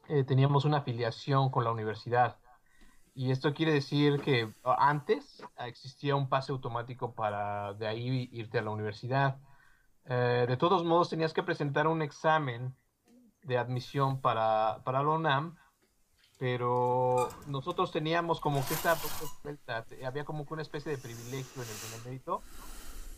[0.09, 2.37] eh, teníamos una afiliación con la universidad.
[3.13, 8.61] Y esto quiere decir que antes existía un pase automático para de ahí irte a
[8.61, 9.39] la universidad.
[10.09, 12.75] Eh, de todos modos, tenías que presentar un examen
[13.43, 15.57] de admisión para, para la UNAM,
[16.39, 18.97] pero nosotros teníamos como que esta
[20.05, 22.41] había como que una especie de privilegio en el mérito.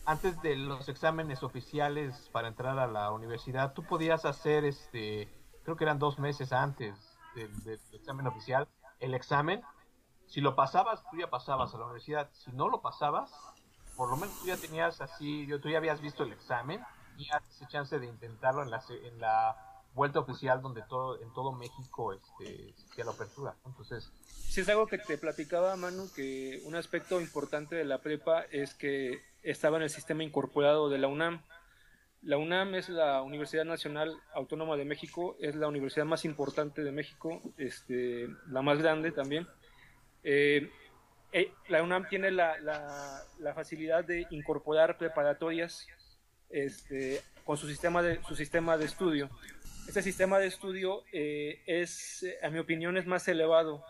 [0.06, 5.28] Antes de los exámenes oficiales para entrar a la universidad, tú podías hacer este
[5.62, 9.62] creo que eran dos meses antes del, examen oficial, el examen,
[10.26, 13.32] si lo pasabas, tú ya pasabas a la universidad, si no lo pasabas,
[14.00, 16.80] por lo menos tú ya tenías así, tú ya habías visto el examen
[17.18, 19.54] y esa chance de intentarlo en la, en la
[19.92, 23.56] vuelta oficial donde todo en todo México este, existía la apertura.
[23.66, 28.40] Entonces, sí es algo que te platicaba Manu que un aspecto importante de la prepa
[28.50, 31.42] es que estaba en el sistema incorporado de la UNAM.
[32.22, 36.92] La UNAM es la Universidad Nacional Autónoma de México, es la universidad más importante de
[36.92, 39.46] México, este, la más grande también.
[40.22, 40.70] Eh,
[41.32, 45.86] eh, la UNAM tiene la, facilidad de incorporar preparatorias
[46.50, 49.30] este, con su sistema, de, su sistema de estudio.
[49.86, 53.84] Este sistema de estudio eh, es, a mi opinión, es más elevado,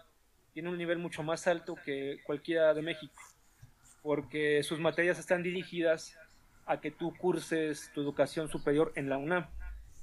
[0.52, 3.14] tiene un nivel mucho más alto que cualquiera de México,
[4.02, 6.16] porque sus materias están dirigidas
[6.66, 9.46] a que tú curses tu educación superior en la UNAM.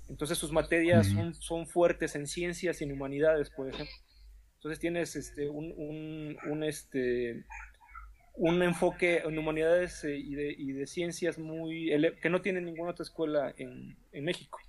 [0.10, 3.94] Entonces sus materias son, son, fuertes en ciencias y en humanidades, por ejemplo.
[4.58, 7.46] Entonces tienes este, un, un, este,
[8.34, 11.92] un enfoque en humanidades eh, y, de, y, de, ciencias muy
[12.22, 14.60] que no tiene ninguna otra escuela en, en México.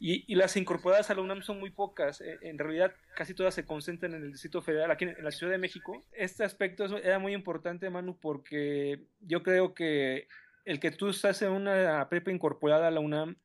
[0.00, 2.20] Y, las incorporadas a la UNAM son muy pocas.
[2.20, 5.52] Eh, en realidad, casi todas se concentran en el Distrito Federal, aquí en, la Ciudad
[5.52, 6.04] de México.
[6.12, 10.28] Este aspecto era muy importante, Manu, porque yo creo que
[10.64, 13.36] el que tú estás en una prepa incorporada a la UNAM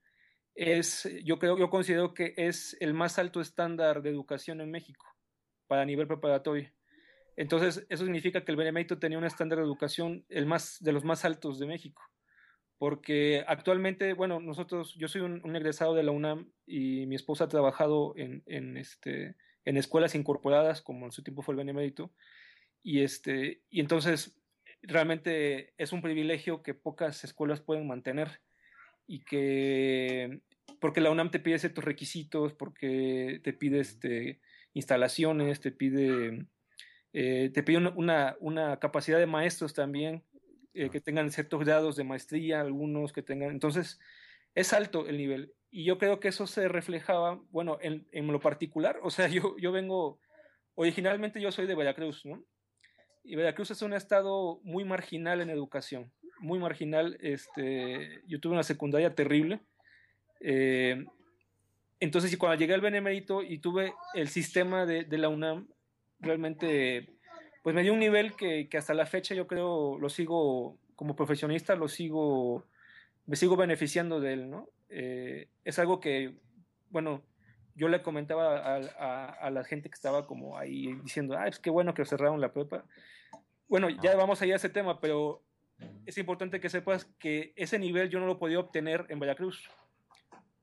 [0.53, 5.12] es, yo creo, yo considero que es el más alto estándar de educación en México
[5.73, 6.69] para nivel preparatorio.
[7.35, 11.03] Entonces, eso significa que el Benemérito tenía un estándar de educación el más, de los
[11.03, 12.03] más altos de México.
[12.77, 17.47] Porque actualmente, bueno, nosotros, yo soy un, egresado de la UNAM y mi esposa ha
[17.47, 22.13] trabajado en, en, este, en escuelas incorporadas, como en su tiempo fue el Benemérito.
[22.83, 24.39] Y, este, y entonces,
[24.83, 28.41] realmente es un privilegio que pocas escuelas pueden mantener
[29.07, 30.39] y que
[30.79, 34.39] porque la UNAM te pide ciertos requisitos, porque te pide este,
[34.73, 36.45] instalaciones, te pide,
[37.13, 40.23] eh, te pide una, una, capacidad de maestros también,
[40.73, 43.99] eh, que tengan ciertos grados de maestría, algunos que tengan, entonces
[44.55, 45.53] es alto el nivel.
[45.69, 49.55] Y yo creo que eso se reflejaba, bueno, en, en lo particular, o sea, yo,
[49.57, 50.19] yo vengo,
[50.75, 52.43] originalmente yo soy de Veracruz, ¿no?
[53.23, 57.17] y Veracruz es un estado muy marginal en educación, muy marginal.
[57.21, 59.61] Este, yo tuve una secundaria terrible.
[60.41, 61.05] Eh,
[62.03, 65.69] entonces, cuando llegué al Benemérito y tuve el sistema de, la UNAM,
[66.19, 67.07] realmente
[67.63, 71.15] pues me dio un nivel que, que, hasta la fecha yo creo lo sigo, como
[71.15, 72.65] profesionista, lo sigo,
[73.25, 74.67] me sigo beneficiando de él, ¿no?
[74.89, 76.35] Eh, es algo que,
[76.89, 77.23] bueno,
[77.73, 81.57] yo le comentaba a, a, a, la gente que estaba como ahí diciendo, ah, es
[81.57, 82.83] que bueno que cerraron la prepa.
[83.69, 85.41] Bueno, ya vamos a ir a ese tema, pero
[86.05, 89.69] es importante que sepas que ese nivel yo no lo podía obtener en Veracruz.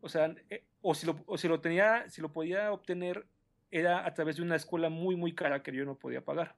[0.01, 3.27] O sea, eh, o si lo, o si lo tenía, si lo podía obtener
[3.71, 6.57] era a través de una escuela muy, muy cara que yo no podía pagar,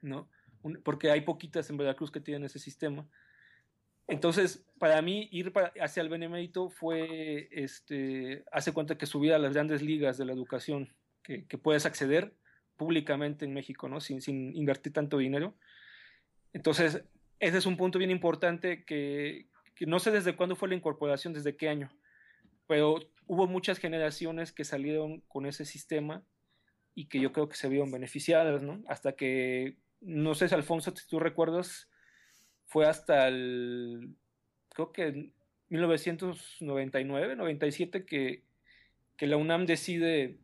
[0.00, 0.28] ¿no?
[0.82, 3.06] porque hay poquitas en Veracruz que tienen ese sistema.
[4.06, 9.54] Entonces, para mí, ir hacia el Benemérito fue, este, hace cuenta que subir a las
[9.54, 12.34] grandes ligas de la educación, que, que puedes acceder
[12.76, 14.00] públicamente en México, ¿no?
[14.00, 15.54] Sin, sin, invertir tanto dinero.
[16.52, 17.02] Entonces,
[17.40, 21.32] ese es un punto bien importante que, que no sé desde cuándo fue la incorporación,
[21.32, 21.90] desde qué año,
[22.66, 26.24] pero hubo muchas generaciones que salieron con ese sistema
[26.94, 28.82] y que yo creo que se vieron beneficiadas, ¿no?
[28.88, 31.88] Hasta que, no sé Alfonso, si tú recuerdas,
[32.66, 34.16] fue hasta el,
[34.68, 35.32] creo que
[35.68, 38.44] 1999, 97, que,
[39.16, 40.38] que la UNAM decide,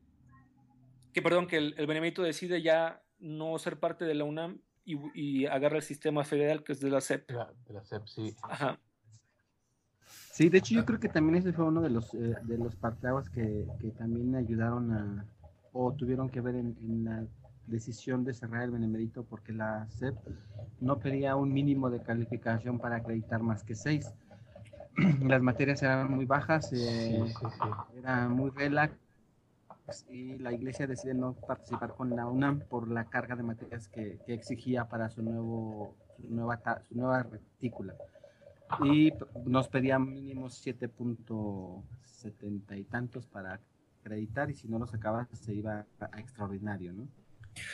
[1.12, 4.96] que perdón, que el, el Benemérito decide ya no ser parte de la UNAM y,
[5.14, 7.28] y, agarra el sistema federal que es de la SEP.
[7.28, 8.35] De la, de la SEP, sí.
[8.42, 8.80] Ajá.
[10.40, 12.74] Sí, de hecho yo creo que también ese fue uno de los eh, de los
[12.74, 15.26] parteaguas que, que, también ayudaron a
[15.74, 17.26] o tuvieron que ver en, en, la
[17.66, 20.16] decisión de cerrar el Benemérito porque la SEP
[20.81, 24.14] no pedía un mínimo de calificación para acreditar más que seis.
[25.22, 27.98] Las materias eran muy bajas, eh, sí, sí, sí.
[27.98, 28.94] era muy relax
[30.09, 34.18] y la iglesia decide no participar con la UNAM por la carga de materias que,
[34.24, 37.94] que exigía para su nuevo su nueva su nueva retícula
[38.85, 39.12] y
[39.44, 43.61] nos pedían mínimo 7.70 y tantos para
[44.00, 47.09] acreditar y si no lo sacabas se iba a extraordinario, ¿no?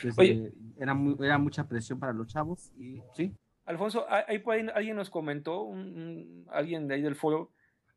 [0.03, 3.33] Entonces, eh, era, muy, era mucha presión para los chavos y sí.
[3.65, 7.51] Alfonso, ahí ahí alguien nos comentó, un, un, alguien de ahí del foro,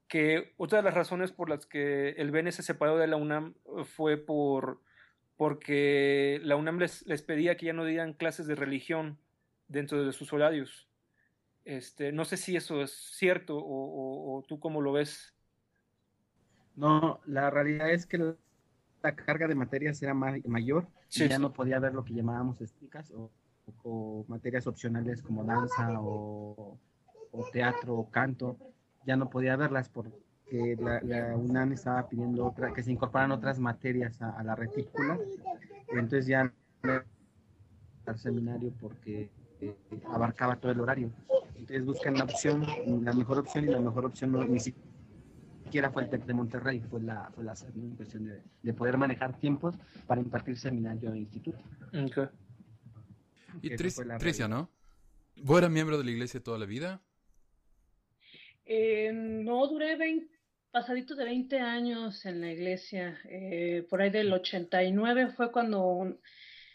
[0.09, 3.55] que otra de las razones por las que el BN se separó de la UNAM
[3.85, 4.81] fue por
[5.37, 9.19] porque la UNAM les, les pedía que ya no dieran clases de religión
[9.69, 10.90] dentro de sus horarios.
[11.65, 15.35] Este, no sé si eso es cierto o, o, o, tú cómo lo ves.
[16.77, 21.37] No, la realidad es que la, carga de materias era ma mayor sí, y ya
[21.37, 21.43] sí.
[21.43, 23.31] no podía haber lo que llamábamos esticas o,
[23.83, 26.79] o materias opcionales como danza o,
[27.53, 28.57] teatro o canto.
[29.07, 33.59] Ya no podía verlas porque la, la, UNAM estaba pidiendo otra, que se incorporaran otras
[33.59, 35.19] materias a, a la retícula.
[35.89, 36.53] Entonces ya
[38.07, 39.77] al seminario porque eh,
[40.09, 41.11] abarcaba todo el horario.
[41.71, 42.67] Entonces buscan la opción,
[43.05, 46.81] la mejor opción y la mejor opción no, ni siquiera fue el TEC de Monterrey,
[46.81, 47.97] fue la, fue la ¿no?
[47.97, 49.77] cuestión de, de, poder manejar tiempos
[50.09, 51.61] para impartir seminario e instituto.
[51.91, 52.25] Okay.
[53.63, 54.69] Y Tricia, ¿no?
[55.37, 57.01] ¿Vos eras miembro de la iglesia toda la vida?
[58.65, 60.29] Eh, no, duré 20,
[60.73, 63.17] pasadito de 20 años en la iglesia.
[63.27, 66.19] Eh, por ahí del 89 fue cuando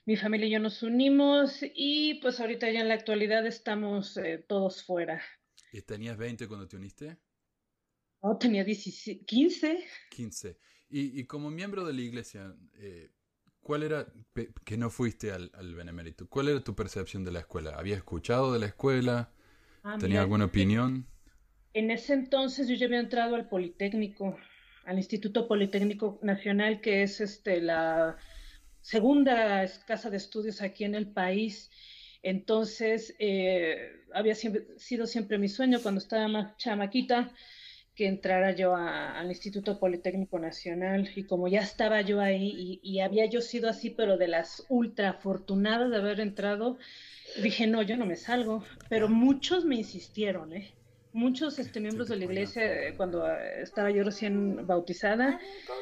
[0.06, 4.44] mi familia y yo nos unimos y pues ahorita ya en la actualidad estamos eh,
[4.48, 5.22] todos fuera.
[5.72, 7.18] ¿Y tenías 20 cuando te uniste?
[8.22, 9.84] No, tenía 17, 15.
[10.12, 10.58] 15.
[10.90, 13.10] Y, y, como miembro de la iglesia, eh,
[13.62, 14.08] ¿cuál era,
[14.64, 17.72] que no fuiste al, al, Benemérito, cuál era tu percepción de la escuela?
[17.72, 19.32] ¿Habías escuchado de la escuela?
[19.84, 21.08] Ah, ¿Tenías alguna opinión?
[21.74, 24.38] En ese entonces yo ya había entrado al Politécnico,
[24.86, 28.18] al Instituto Politécnico Nacional, que es este la
[28.86, 31.72] segunda casa de estudios aquí en el país.
[32.22, 37.32] Entonces, eh, había sido siempre mi sueño cuando estaba más chamaquita
[37.96, 43.00] que entrara yo al Instituto Politécnico Nacional y como ya estaba yo ahí y, y,
[43.00, 46.78] había yo sido así, pero de las ultra afortunadas de haber entrado,
[47.42, 50.74] dije, no, yo no me salgo, pero muchos me insistieron, ¿eh?
[51.16, 55.40] Muchos este, miembros de la iglesia, eh, cuando eh, estaba yo recién bautizada,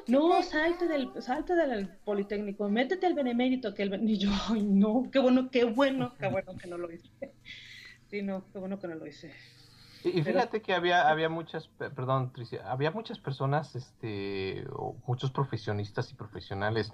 [0.07, 5.09] no, salte del, salte del Politécnico, métete al Benemérito, que el y yo, ay, no,
[5.11, 7.09] qué bueno, qué bueno, qué bueno que no lo hice.
[8.09, 9.33] Sí, no, qué bueno que no lo hice.
[10.03, 16.11] Y, fíjate que había, había muchas, perdón, Tricia, había muchas personas, este, o muchos profesionistas
[16.11, 16.93] y profesionales,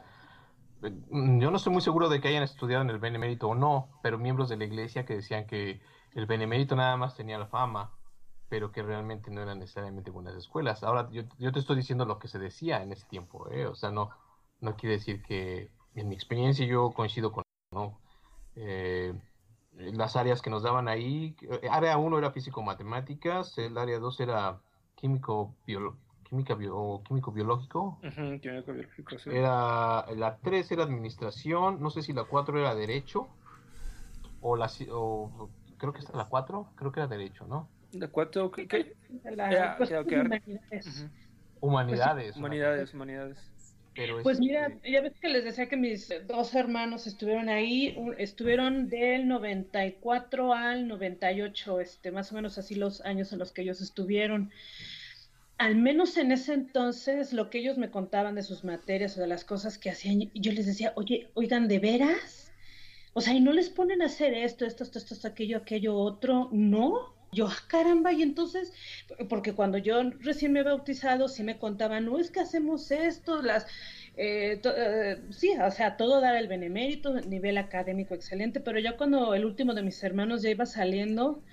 [0.82, 3.90] eh, yo no estoy muy seguro de que hayan estudiado en el Benemérito o no,
[4.02, 5.82] pero miembros de la iglesia que decían que
[6.16, 7.92] el Benemérito nada más tenía la fama,
[8.50, 10.84] pero que realmente no eran necesariamente buenas escuelas.
[10.84, 13.68] Ahora, yo, yo te estoy diciendo lo que se decía en ese tiempo, ¿eh?
[13.68, 14.10] o sea, no,
[14.60, 18.00] no quiere decir que en mi experiencia yo coincido con, ¿no?
[18.56, 19.14] Eh,
[19.74, 24.60] las áreas que nos daban ahí, eh, área 1 era físico-matemáticas, el área 2 era
[24.96, 28.00] químico, biolo, química bio, químico biológico.
[28.02, 29.30] Uh -huh, químico biológico sí.
[29.30, 33.28] Era, la 3 era administración, no sé si la 4 era derecho.
[34.42, 37.68] o la o, creo que es la 4, creo que era derecho, ¿no?
[37.94, 38.96] La 4, ¿qué?
[39.36, 41.08] La, pues, humanidades.
[41.62, 42.38] Humanidades.
[42.38, 43.38] humanidades, humanidades.
[44.24, 48.90] pues mira, este ya ves que les decía que mis dos hermanos estuvieron ahí, estuvieron
[48.90, 53.82] del 94 al 98, este, más o menos así los años en los que ellos
[53.82, 54.52] estuvieron.
[55.58, 59.28] Al menos en ese entonces, lo que ellos me contaban de sus materias o de
[59.28, 62.54] las cosas que hacían, yo les decía, oye, oigan, ¿de veras?
[63.14, 66.48] O sea, ¿y no les ponen a hacer esto, esto, esto, esto, aquello, aquello, otro?
[66.54, 67.19] No.
[67.32, 68.74] Yo, ah, caramba, y entonces,
[69.30, 73.42] porque cuando yo recién me he bautizado, sí me contaban, no es que hacemos esto,
[73.44, 73.68] las,
[74.18, 79.34] eh, eh, sí, o sea, todo dar el benemérito, nivel académico excelente, pero ya cuando
[79.36, 81.44] el último de mis hermanos ya iba saliendo,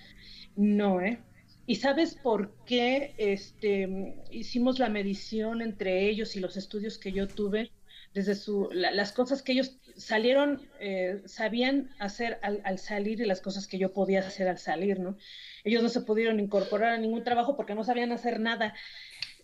[0.56, 1.22] no, ¿eh?
[1.66, 7.26] ¿Y sabes por qué este, hicimos la medición entre ellos y los estudios que yo
[7.28, 7.72] tuve?
[8.14, 13.40] Desde su, las cosas que ellos salieron, eh, sabían hacer al, al, salir y las
[13.42, 15.18] cosas que yo podía hacer al salir, ¿no?
[15.66, 18.72] Ellos no se pudieron incorporar a ningún trabajo porque no sabían hacer nada.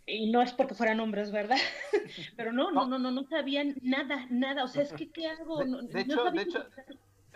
[0.07, 1.57] Y no es porque fueran hombres, ¿verdad?
[2.37, 4.63] Pero no, no, no, no, no sabían nada, nada.
[4.63, 5.59] O sea, es que, ¿qué hago?
[5.59, 6.65] De, hecho, de hecho,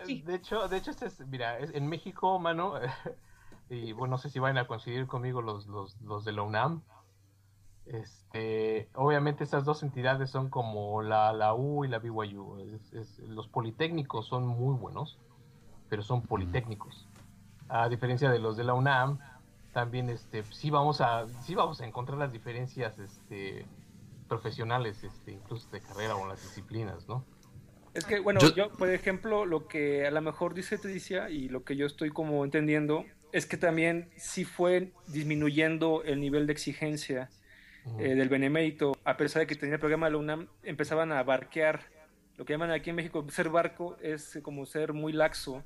[0.05, 2.75] de hecho, de hecho, este es, mira, es, en México, mano,
[3.69, 6.81] y bueno, no sé si van a coincidir conmigo los, los, los de la UNAM.
[7.87, 12.79] Este, obviamente estas dos entidades son como la, la U y la BYU.
[13.27, 15.17] los politécnicos son muy buenos,
[15.89, 17.05] pero son politécnicos
[17.69, 19.19] a diferencia de los de la UNAM,
[19.73, 23.65] también este, sí vamos a, sí vamos a encontrar las diferencias este,
[24.27, 27.25] profesionales, este, incluso de carrera o en las disciplinas, ¿no?
[27.93, 28.71] Es que, bueno, yo...
[28.71, 32.43] por ejemplo, lo que a lo mejor dice Tricia y lo que yo estoy como
[32.45, 37.29] entendiendo es que también sí fue disminuyendo el nivel de exigencia
[37.99, 41.23] eh, del benemérito, a pesar de que tenía el programa de la UNAM, empezaban a
[41.23, 41.81] barquear,
[42.35, 45.63] lo que llaman aquí en México ser barco es como ser muy laxo,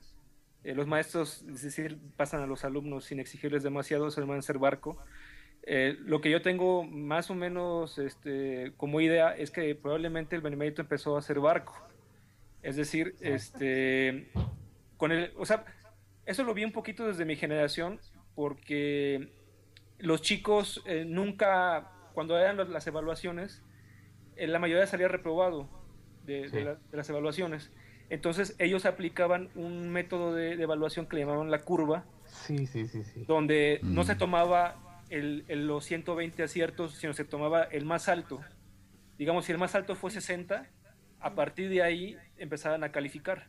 [0.64, 4.60] eh, los maestros, es decir, pasan a los alumnos sin exigirles demasiado, se llaman ser
[4.60, 4.98] barco.
[5.64, 10.42] Eh, lo que yo tengo más o menos este, como idea es que probablemente el
[10.42, 11.76] Benemérito empezó a ser barco.
[12.62, 14.30] Es decir, este,
[14.98, 15.66] con el, o sea,
[16.26, 18.00] eso lo vi un poquito desde mi generación,
[18.36, 19.30] porque
[19.98, 23.64] los chicos eh, nunca, cuando eran las evaluaciones,
[24.38, 25.70] la mayoría salía reprobado
[26.24, 27.72] de las evaluaciones.
[28.12, 32.04] Entonces ellos aplicaban un método de, evaluación que le llamaban la curva.
[32.26, 33.24] Sí, sí, sí, sí.
[33.26, 34.18] Donde no se mm.
[34.18, 38.42] tomaba el, los 120 aciertos, sino se tomaba el más alto.
[39.18, 40.68] Digamos, si el más alto fue 60,
[41.22, 43.48] a partir de ahí empezaban a calificar.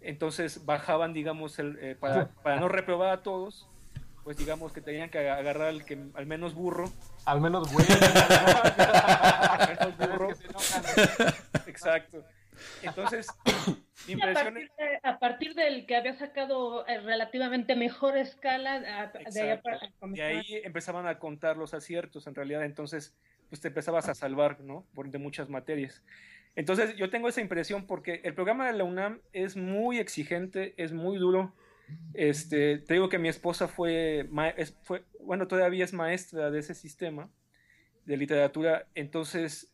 [0.00, 3.68] Entonces bajaban, digamos, el, eh, para, para, no reprobar a todos,
[4.22, 6.90] pues digamos que tenían que agarrar al que al menos burro.
[7.26, 7.88] Al menos bueno.
[9.50, 10.28] al menos burro.
[11.66, 12.24] Exacto.
[12.82, 13.26] Entonces,
[14.06, 14.58] mi impresión
[15.02, 19.60] a, partir del que había sacado eh, relativamente mejor escala, de, ahí,
[20.12, 23.16] de ahí empezaban a contar los aciertos, en realidad, entonces,
[23.48, 24.86] pues te empezabas a salvar, ¿no?
[24.94, 26.02] Por de muchas materias.
[26.56, 30.92] Entonces, yo tengo esa impresión porque el programa de la UNAM es muy exigente, es
[30.92, 31.54] muy duro.
[32.14, 34.28] Este, te digo que mi esposa fue,
[34.82, 37.28] fue, bueno, todavía es maestra de ese sistema
[38.06, 39.73] de literatura, entonces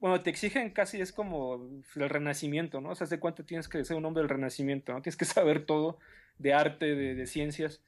[0.00, 2.90] bueno, te exigen casi es como el renacimiento, ¿no?
[2.90, 4.92] O sea, ¿de cuánto tienes que ser un hombre del renacimiento?
[4.92, 5.02] ¿no?
[5.02, 5.98] Tienes que saber todo
[6.38, 7.82] de arte, de, ciencias.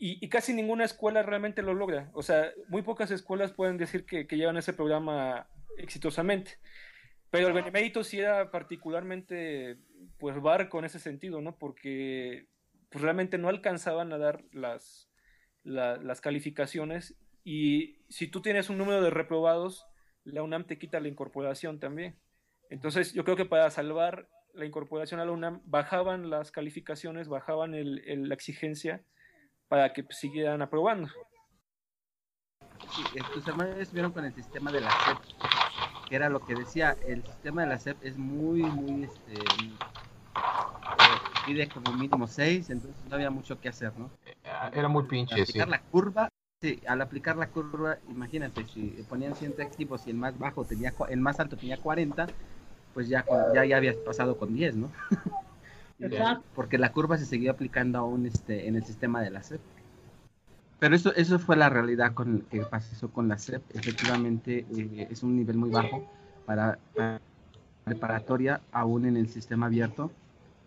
[0.00, 2.10] Y, casi ninguna escuela realmente lo logra.
[2.14, 6.52] O sea, muy pocas escuelas pueden decir que, llevan ese programa exitosamente.
[7.30, 9.78] Pero el Benemérito sí era particularmente,
[10.18, 11.58] pues, barco en ese sentido, ¿no?
[11.58, 12.46] Porque
[12.90, 15.10] pues, realmente no alcanzaban a dar las,
[15.64, 17.16] las calificaciones.
[17.42, 19.88] Y si tú tienes un número de reprobados,
[20.32, 22.16] la UNAM te quita la incorporación también.
[22.70, 27.72] Entonces, yo creo que para salvar la incorporación a la UNAM, bajaban las calificaciones, bajaban
[27.72, 29.02] la exigencia
[29.68, 31.08] para que siguieran aprobando.
[32.90, 33.02] Sí,
[33.32, 35.18] tus hermanos estuvieron con el sistema de la SEP,
[36.08, 39.74] que era lo que decía, el sistema de la SEP es muy, muy, este, eh,
[41.46, 44.10] pide como mínimo 6, entonces no había mucho que hacer, ¿no?
[44.72, 45.58] Era muy pinche, sí.
[45.58, 46.28] la curva
[46.60, 50.92] Sí, al aplicar la curva, imagínate, si ponían 100 activos y el más bajo tenía,
[51.08, 52.26] el más alto tenía 40,
[52.94, 54.90] pues ya, ya, ya habías pasado con 10, ¿no?
[56.56, 59.60] Porque la curva se seguía aplicando aún este, en el sistema de la SEP.
[60.80, 63.62] Pero eso, eso fue la realidad con que pasó con la SEP.
[63.76, 66.10] Efectivamente, eh, es un nivel muy bajo
[66.44, 67.20] para, para,
[67.84, 70.10] preparatoria, aún en el sistema abierto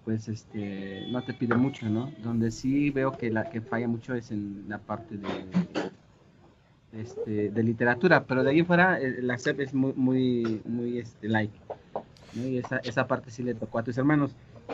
[0.04, 2.12] pues este no te pide mucho, ¿no?
[2.24, 5.28] Donde sí veo que la que falla mucho es en la parte de
[6.94, 11.30] este, de literatura, pero de ahí fuera eh, la SEP es muy muy muy este
[11.30, 11.58] like.
[12.34, 14.32] Y esa, esa parte sí le tocó a tus hermanos.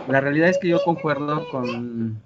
[0.08, 2.22] la realidad es que yo concuerdo con,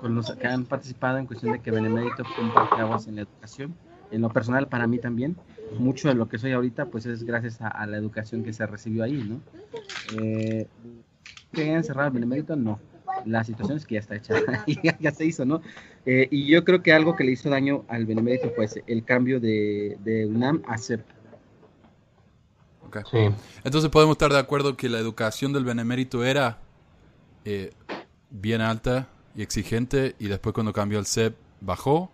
[0.00, 3.22] con los que han participado en cuestión de que Benemérito fue un parteaguas en la
[3.22, 3.74] educación.
[4.10, 5.36] En lo personal, para mí también,
[5.78, 9.04] mucho de lo que soy ahorita, pues es gracias a, la educación que se recibió
[9.04, 9.40] ahí, ¿no?
[10.18, 10.66] Eh,
[11.52, 12.56] ¿Que hayan cerrado Benemérito?
[12.56, 12.80] No.
[13.24, 14.34] La situación es que ya está hecha,
[14.82, 15.62] ya, ya, se hizo, ¿no?
[16.06, 19.40] Eh, y yo creo que algo que le hizo daño al Benemérito fue el cambio
[19.40, 21.04] de, de UNAM a CEP.
[22.86, 23.02] Okay.
[23.10, 23.34] Sí.
[23.64, 26.58] Entonces podemos estar de acuerdo que la educación del Benemérito era
[27.44, 27.72] eh,
[28.30, 32.10] bien alta y exigente y después cuando cambió el CEP bajó.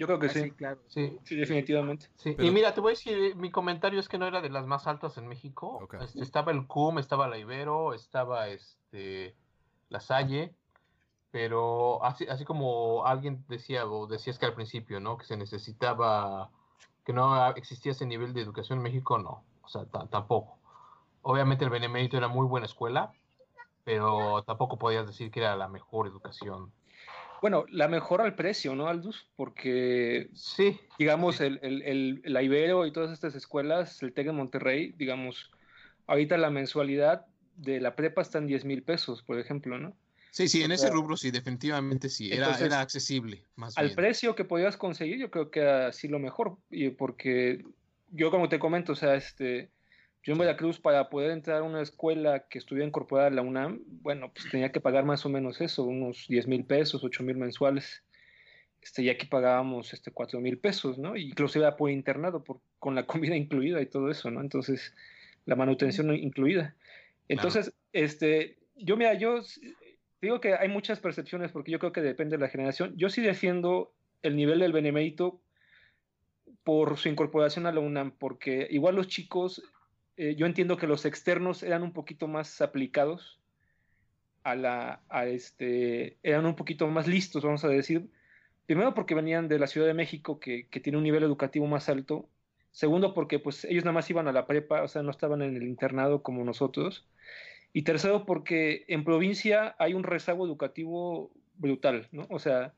[0.00, 0.50] Yo creo que ah, sí.
[0.52, 0.80] claro.
[0.88, 1.18] Sí.
[1.28, 2.06] definitivamente.
[2.24, 4.86] Y mira, te voy a decir, mi comentario es que no era de las más
[4.86, 5.86] altas en México.
[6.00, 9.36] Este, estaba el CUM, estaba la Ibero, estaba este
[9.90, 10.54] la Salle,
[11.30, 15.18] pero así, así como alguien decía, o decías que al principio, ¿no?
[15.18, 16.50] Que se necesitaba,
[17.04, 19.44] que no existía ese nivel de educación en México, no.
[19.60, 20.56] O sea, tampoco.
[21.20, 23.12] Obviamente el Benemérito era muy buena escuela,
[23.84, 26.72] pero tampoco podías decir que era la mejor educación.
[27.40, 29.28] Bueno, la mejor al precio, ¿no, Aldus?
[29.36, 34.92] Porque, sí, digamos, El, el, la Ibero y todas estas escuelas, el TEC de Monterrey,
[34.96, 35.50] digamos,
[36.06, 37.26] ahorita la mensualidad
[37.56, 39.96] de la prepa está en 10 mil pesos, por ejemplo, ¿no?
[40.32, 43.44] Sí, sí, en ese rubro sí, definitivamente sí, era, era accesible.
[43.56, 47.64] Más al precio que podías conseguir, yo creo que era así lo mejor, y porque
[48.10, 49.70] yo como te comento, o sea, este,
[50.22, 53.80] yo en Veracruz, para poder entrar a una escuela que estuviera incorporada a la UNAM,
[54.02, 57.36] bueno, pues tenía que pagar más o menos eso, unos 10 mil pesos, 8 mil
[57.36, 58.02] mensuales.
[58.82, 61.16] Este, y aquí pagábamos este, 4 mil pesos, ¿no?
[61.16, 64.42] Incluso era por internado, por, con la comida incluida y todo eso, ¿no?
[64.42, 64.94] Entonces,
[65.46, 66.74] la manutención incluida.
[67.28, 69.40] Entonces, este, yo, mira, yo
[70.20, 72.94] digo que hay muchas percepciones porque yo creo que depende de la generación.
[72.96, 75.40] Yo sí defiendo el nivel del benemérito
[76.62, 79.62] por su incorporación a la UNAM, porque igual los chicos
[80.22, 83.40] eh, yo entiendo que los externos eran un poquito más aplicados
[84.42, 88.10] a la, a este, eran un poquito más listos, vamos a decir.
[88.66, 91.88] Primero porque venían de la Ciudad de México, que, que tiene un nivel educativo más
[91.88, 92.28] alto.
[92.70, 95.56] Segundo porque pues ellos nada más iban a la prepa, o sea, no estaban en
[95.56, 97.08] el internado como nosotros.
[97.72, 102.26] Y tercero porque en provincia hay un rezago educativo brutal, ¿no?
[102.28, 102.74] O sea,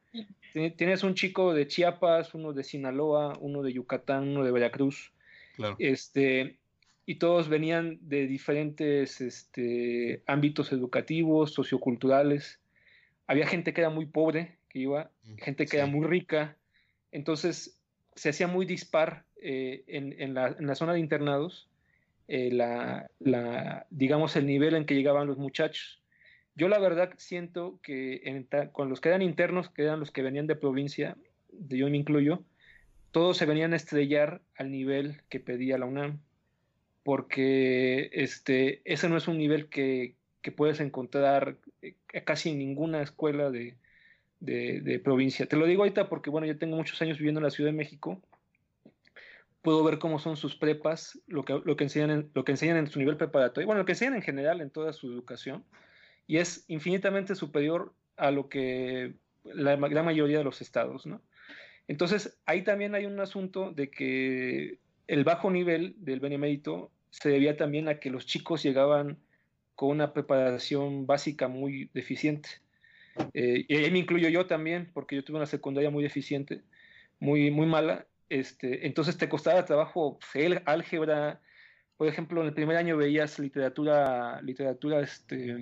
[0.52, 5.12] tienes un chico de Chiapas, uno de Sinaloa, uno de Yucatán, uno de Veracruz.
[5.56, 5.74] Claro.
[5.80, 6.61] Este,
[7.04, 12.60] y todos venían de diferentes este, ámbitos educativos, socioculturales.
[13.26, 16.56] Había gente que era muy pobre, que iba, mm, gente que era muy rica.
[17.10, 17.78] Entonces
[18.14, 21.68] se hacía muy dispar eh, en, la, zona de internados
[22.28, 26.00] eh, la, digamos, el nivel en que llegaban los muchachos.
[26.54, 30.46] Yo la verdad siento que con los que eran internos, que eran los que venían
[30.46, 31.16] de provincia,
[31.50, 32.44] yo me incluyo,
[33.10, 36.20] todos se venían a estrellar al nivel que pedía la UNAM
[37.02, 40.16] porque este, ese no es un nivel que,
[40.56, 41.94] puedes encontrar eh,
[42.24, 43.76] casi en ninguna escuela de,
[45.04, 45.46] provincia.
[45.46, 47.76] Te lo digo ahorita porque, bueno, yo tengo muchos años viviendo en la Ciudad de
[47.76, 48.20] México.
[49.62, 52.76] Puedo ver cómo son sus prepas, lo que, lo que, enseñan, en, lo que enseñan
[52.76, 55.64] en su nivel preparatorio, bueno, lo que enseñan en general en toda su educación,
[56.26, 61.22] y es infinitamente superior a lo que la gran mayoría de los estados, ¿no?
[61.88, 67.56] Entonces, ahí también hay un asunto de que el bajo nivel del benemérito se debía
[67.56, 69.18] también a que los chicos llegaban
[69.74, 72.48] con una preparación básica muy deficiente.
[73.34, 76.62] Eh, y ahí me incluyo yo también, porque yo tuve una secundaria muy deficiente,
[77.20, 78.06] muy, muy mala.
[78.28, 81.40] Este, entonces te costaba trabajo el álgebra.
[81.96, 85.56] Por ejemplo, en el primer año veías literatura, literatura, este,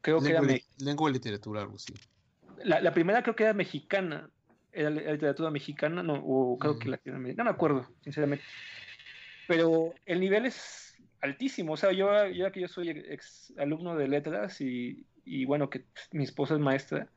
[0.00, 0.42] creo que era...
[0.78, 1.94] Lengua y literatura, algo así.
[2.64, 4.30] La, la, primera creo que era mexicana,
[4.76, 8.44] era literatura mexicana, no, o creo que la no me acuerdo, sinceramente.
[9.48, 14.08] Pero el nivel es altísimo, o sea, yo ya que yo soy ex alumno de
[14.08, 17.08] letras y, y bueno, que mi esposa es maestra,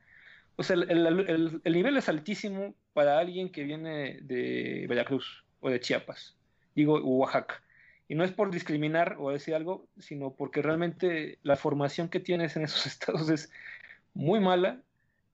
[0.55, 5.69] o sea, el, el, el, nivel es altísimo para alguien que viene de Veracruz o
[5.69, 6.37] de Chiapas,
[6.75, 7.63] digo, Oaxaca.
[8.09, 12.57] Y no es por discriminar o decir algo, sino porque realmente la formación que tienes
[12.57, 13.51] en esos estados es
[14.13, 14.81] muy mala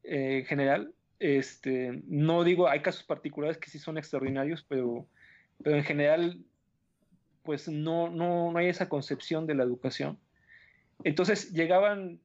[0.04, 5.06] eh, en general este, no digo, hay casos particulares que sí son extraordinarios, pero,
[5.64, 6.40] pero en general,
[7.44, 10.18] pues no, no, no hay esa concepción de la educación.
[11.04, 12.20] Entonces llegaban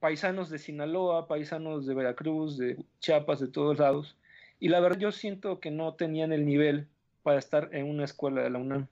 [0.00, 4.16] paisanos de Sinaloa, paisanos de Veracruz, de Chiapas, de todos lados,
[4.60, 6.88] y la verdad yo siento que no tenían el nivel
[7.22, 8.86] para estar en una escuela de la UNAM.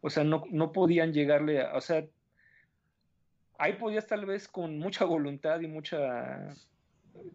[0.00, 2.04] O sea, no, no podían llegarle a, o sea,
[3.58, 6.54] ahí podías tal vez con mucha voluntad y mucha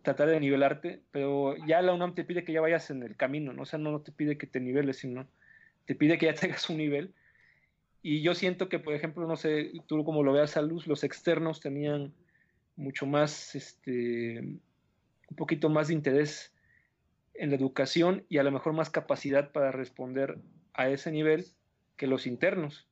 [0.02, 3.54] tratar de nivelarte, pero ya la UNAM te pide que ya vayas en el camino,
[3.54, 3.64] ¿no?
[3.64, 5.28] O sea, no, te pide que te niveles, sino
[5.86, 7.14] te pide que ya tengas un nivel.
[8.02, 11.04] Y yo siento que, por ejemplo, no sé, tú como lo veas a luz, los
[11.04, 12.14] externos tenían
[12.76, 16.54] mucho más, este, un poquito más de interés
[17.34, 20.38] en la educación y a lo mejor más capacidad para responder
[20.74, 21.46] a ese nivel
[21.96, 22.88] que los internos.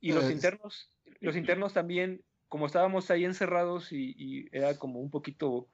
[0.00, 5.68] Y los internos, los internos también, como estábamos ahí encerrados y, era como un poquito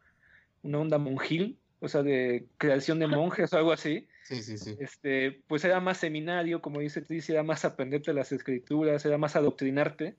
[0.63, 4.09] una onda monjil, o sea, de creación de monjes o algo así.
[4.25, 4.77] Sí, sí, sí.
[4.79, 9.37] Este, pues era más seminario, como dice dice, era más aprenderte las escrituras, era más
[9.37, 10.17] adoctrinarte,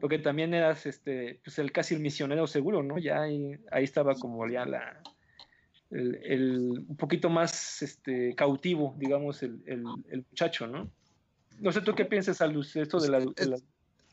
[0.00, 2.98] porque también eras este, pues el casi el misionero seguro, ¿no?
[2.98, 5.02] Ya ahí, ahí estaba como ya la,
[5.90, 9.82] el, un poquito más este, cautivo, digamos, el, el,
[10.30, 10.90] muchacho, ¿no?
[11.58, 13.20] No sé tú qué piensas, Alus, esto de la,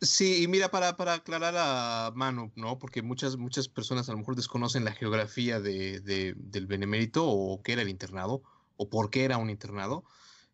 [0.02, 2.78] Sí, y mira, para, para aclarar a Manu, ¿no?
[2.78, 7.74] Porque muchas, muchas personas a lo mejor desconocen la geografía de, del Benemérito o qué
[7.74, 8.44] era el internado
[8.78, 10.04] o por qué era un internado.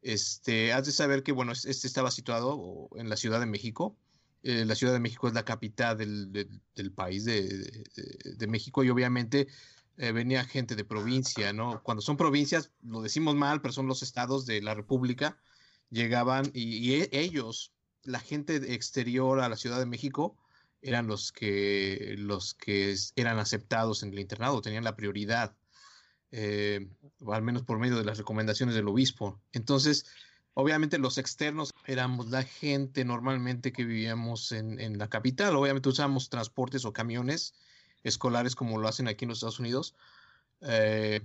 [0.02, 3.98] Este, has de saber que, bueno, este estaba situado en la Ciudad de México.
[4.44, 7.86] Eh, la Ciudad de México es la capital del, del, país de,
[8.24, 9.48] de, México y obviamente
[9.98, 11.84] eh, venía gente de provincia, ¿no?
[11.84, 15.38] Cuando son provincias, lo decimos mal, pero son los estados de la República,
[15.92, 17.72] llegaban y, e, ellos,
[18.04, 20.36] la gente exterior a la Ciudad de México,
[20.82, 25.56] eran los que, los que eran aceptados en el internado, tenían la prioridad,
[26.32, 26.88] eh,
[27.28, 29.40] al menos por medio de las recomendaciones del obispo.
[29.52, 30.06] Entonces,
[30.54, 36.30] obviamente los externos éramos la gente normalmente que vivíamos en, en la capital, obviamente usábamos
[36.30, 37.54] transportes o camiones
[38.04, 39.96] escolares como lo hacen aquí en los Estados Unidos,
[40.62, 41.22] eh,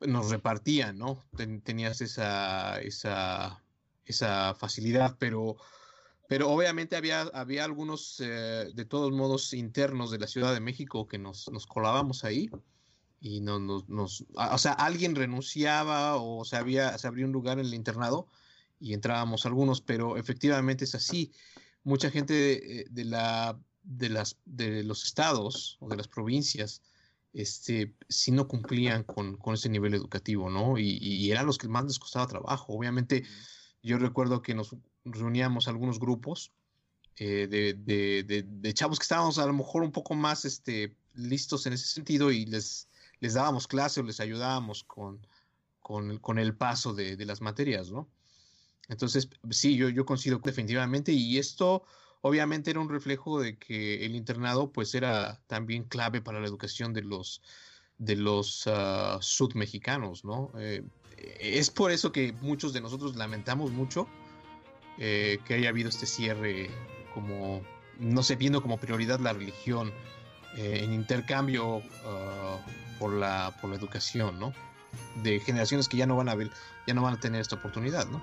[0.00, 1.24] nos repartían, ¿no?
[1.64, 3.62] tenías esa, esa,
[4.04, 5.56] esa facilidad, pero,
[6.28, 11.06] pero obviamente había, había algunos, eh, de todos modos, internos de la Ciudad de México
[11.06, 12.50] que nos, nos colábamos ahí
[13.20, 17.58] y no, nos, nos, o sea, alguien renunciaba o se, había, se abría un lugar
[17.58, 18.28] en el internado
[18.78, 21.32] y entrábamos algunos, pero efectivamente es así.
[21.82, 26.82] Mucha gente de la de, las, de los estados o de las provincias,
[27.32, 30.78] este, si no cumplían con, con, ese nivel educativo, ¿no?
[30.78, 32.72] Y, y, eran los que más les costaba trabajo.
[32.72, 33.24] Obviamente,
[33.82, 34.74] yo recuerdo que nos
[35.06, 36.52] reuníamos algunos grupos
[37.18, 41.66] eh, de, de, de, chavos que estábamos a lo mejor un poco más este, listos
[41.66, 42.88] en ese sentido y les,
[43.20, 45.26] les dábamos clase o les ayudábamos con,
[45.80, 48.08] con, con el paso de, las materias, ¿no?
[48.88, 51.84] Entonces, sí, yo, yo considero definitivamente, y esto
[52.20, 56.92] obviamente era un reflejo de que el internado pues era también clave para la educación
[56.92, 57.42] de los
[57.98, 60.52] de los uh, sudmexicanos, ¿no?
[60.58, 60.84] Eh,
[61.40, 64.06] es por eso que muchos de nosotros lamentamos mucho
[64.98, 66.70] eh, que haya habido este cierre
[67.12, 67.62] como,
[67.98, 69.92] no sé, viendo como prioridad la religión
[70.56, 71.82] eh, en intercambio uh,
[72.98, 74.52] por, la, por la educación, ¿no?
[75.22, 76.50] De generaciones que ya no van a ver,
[76.86, 78.22] ya no van a tener esta oportunidad, ¿no?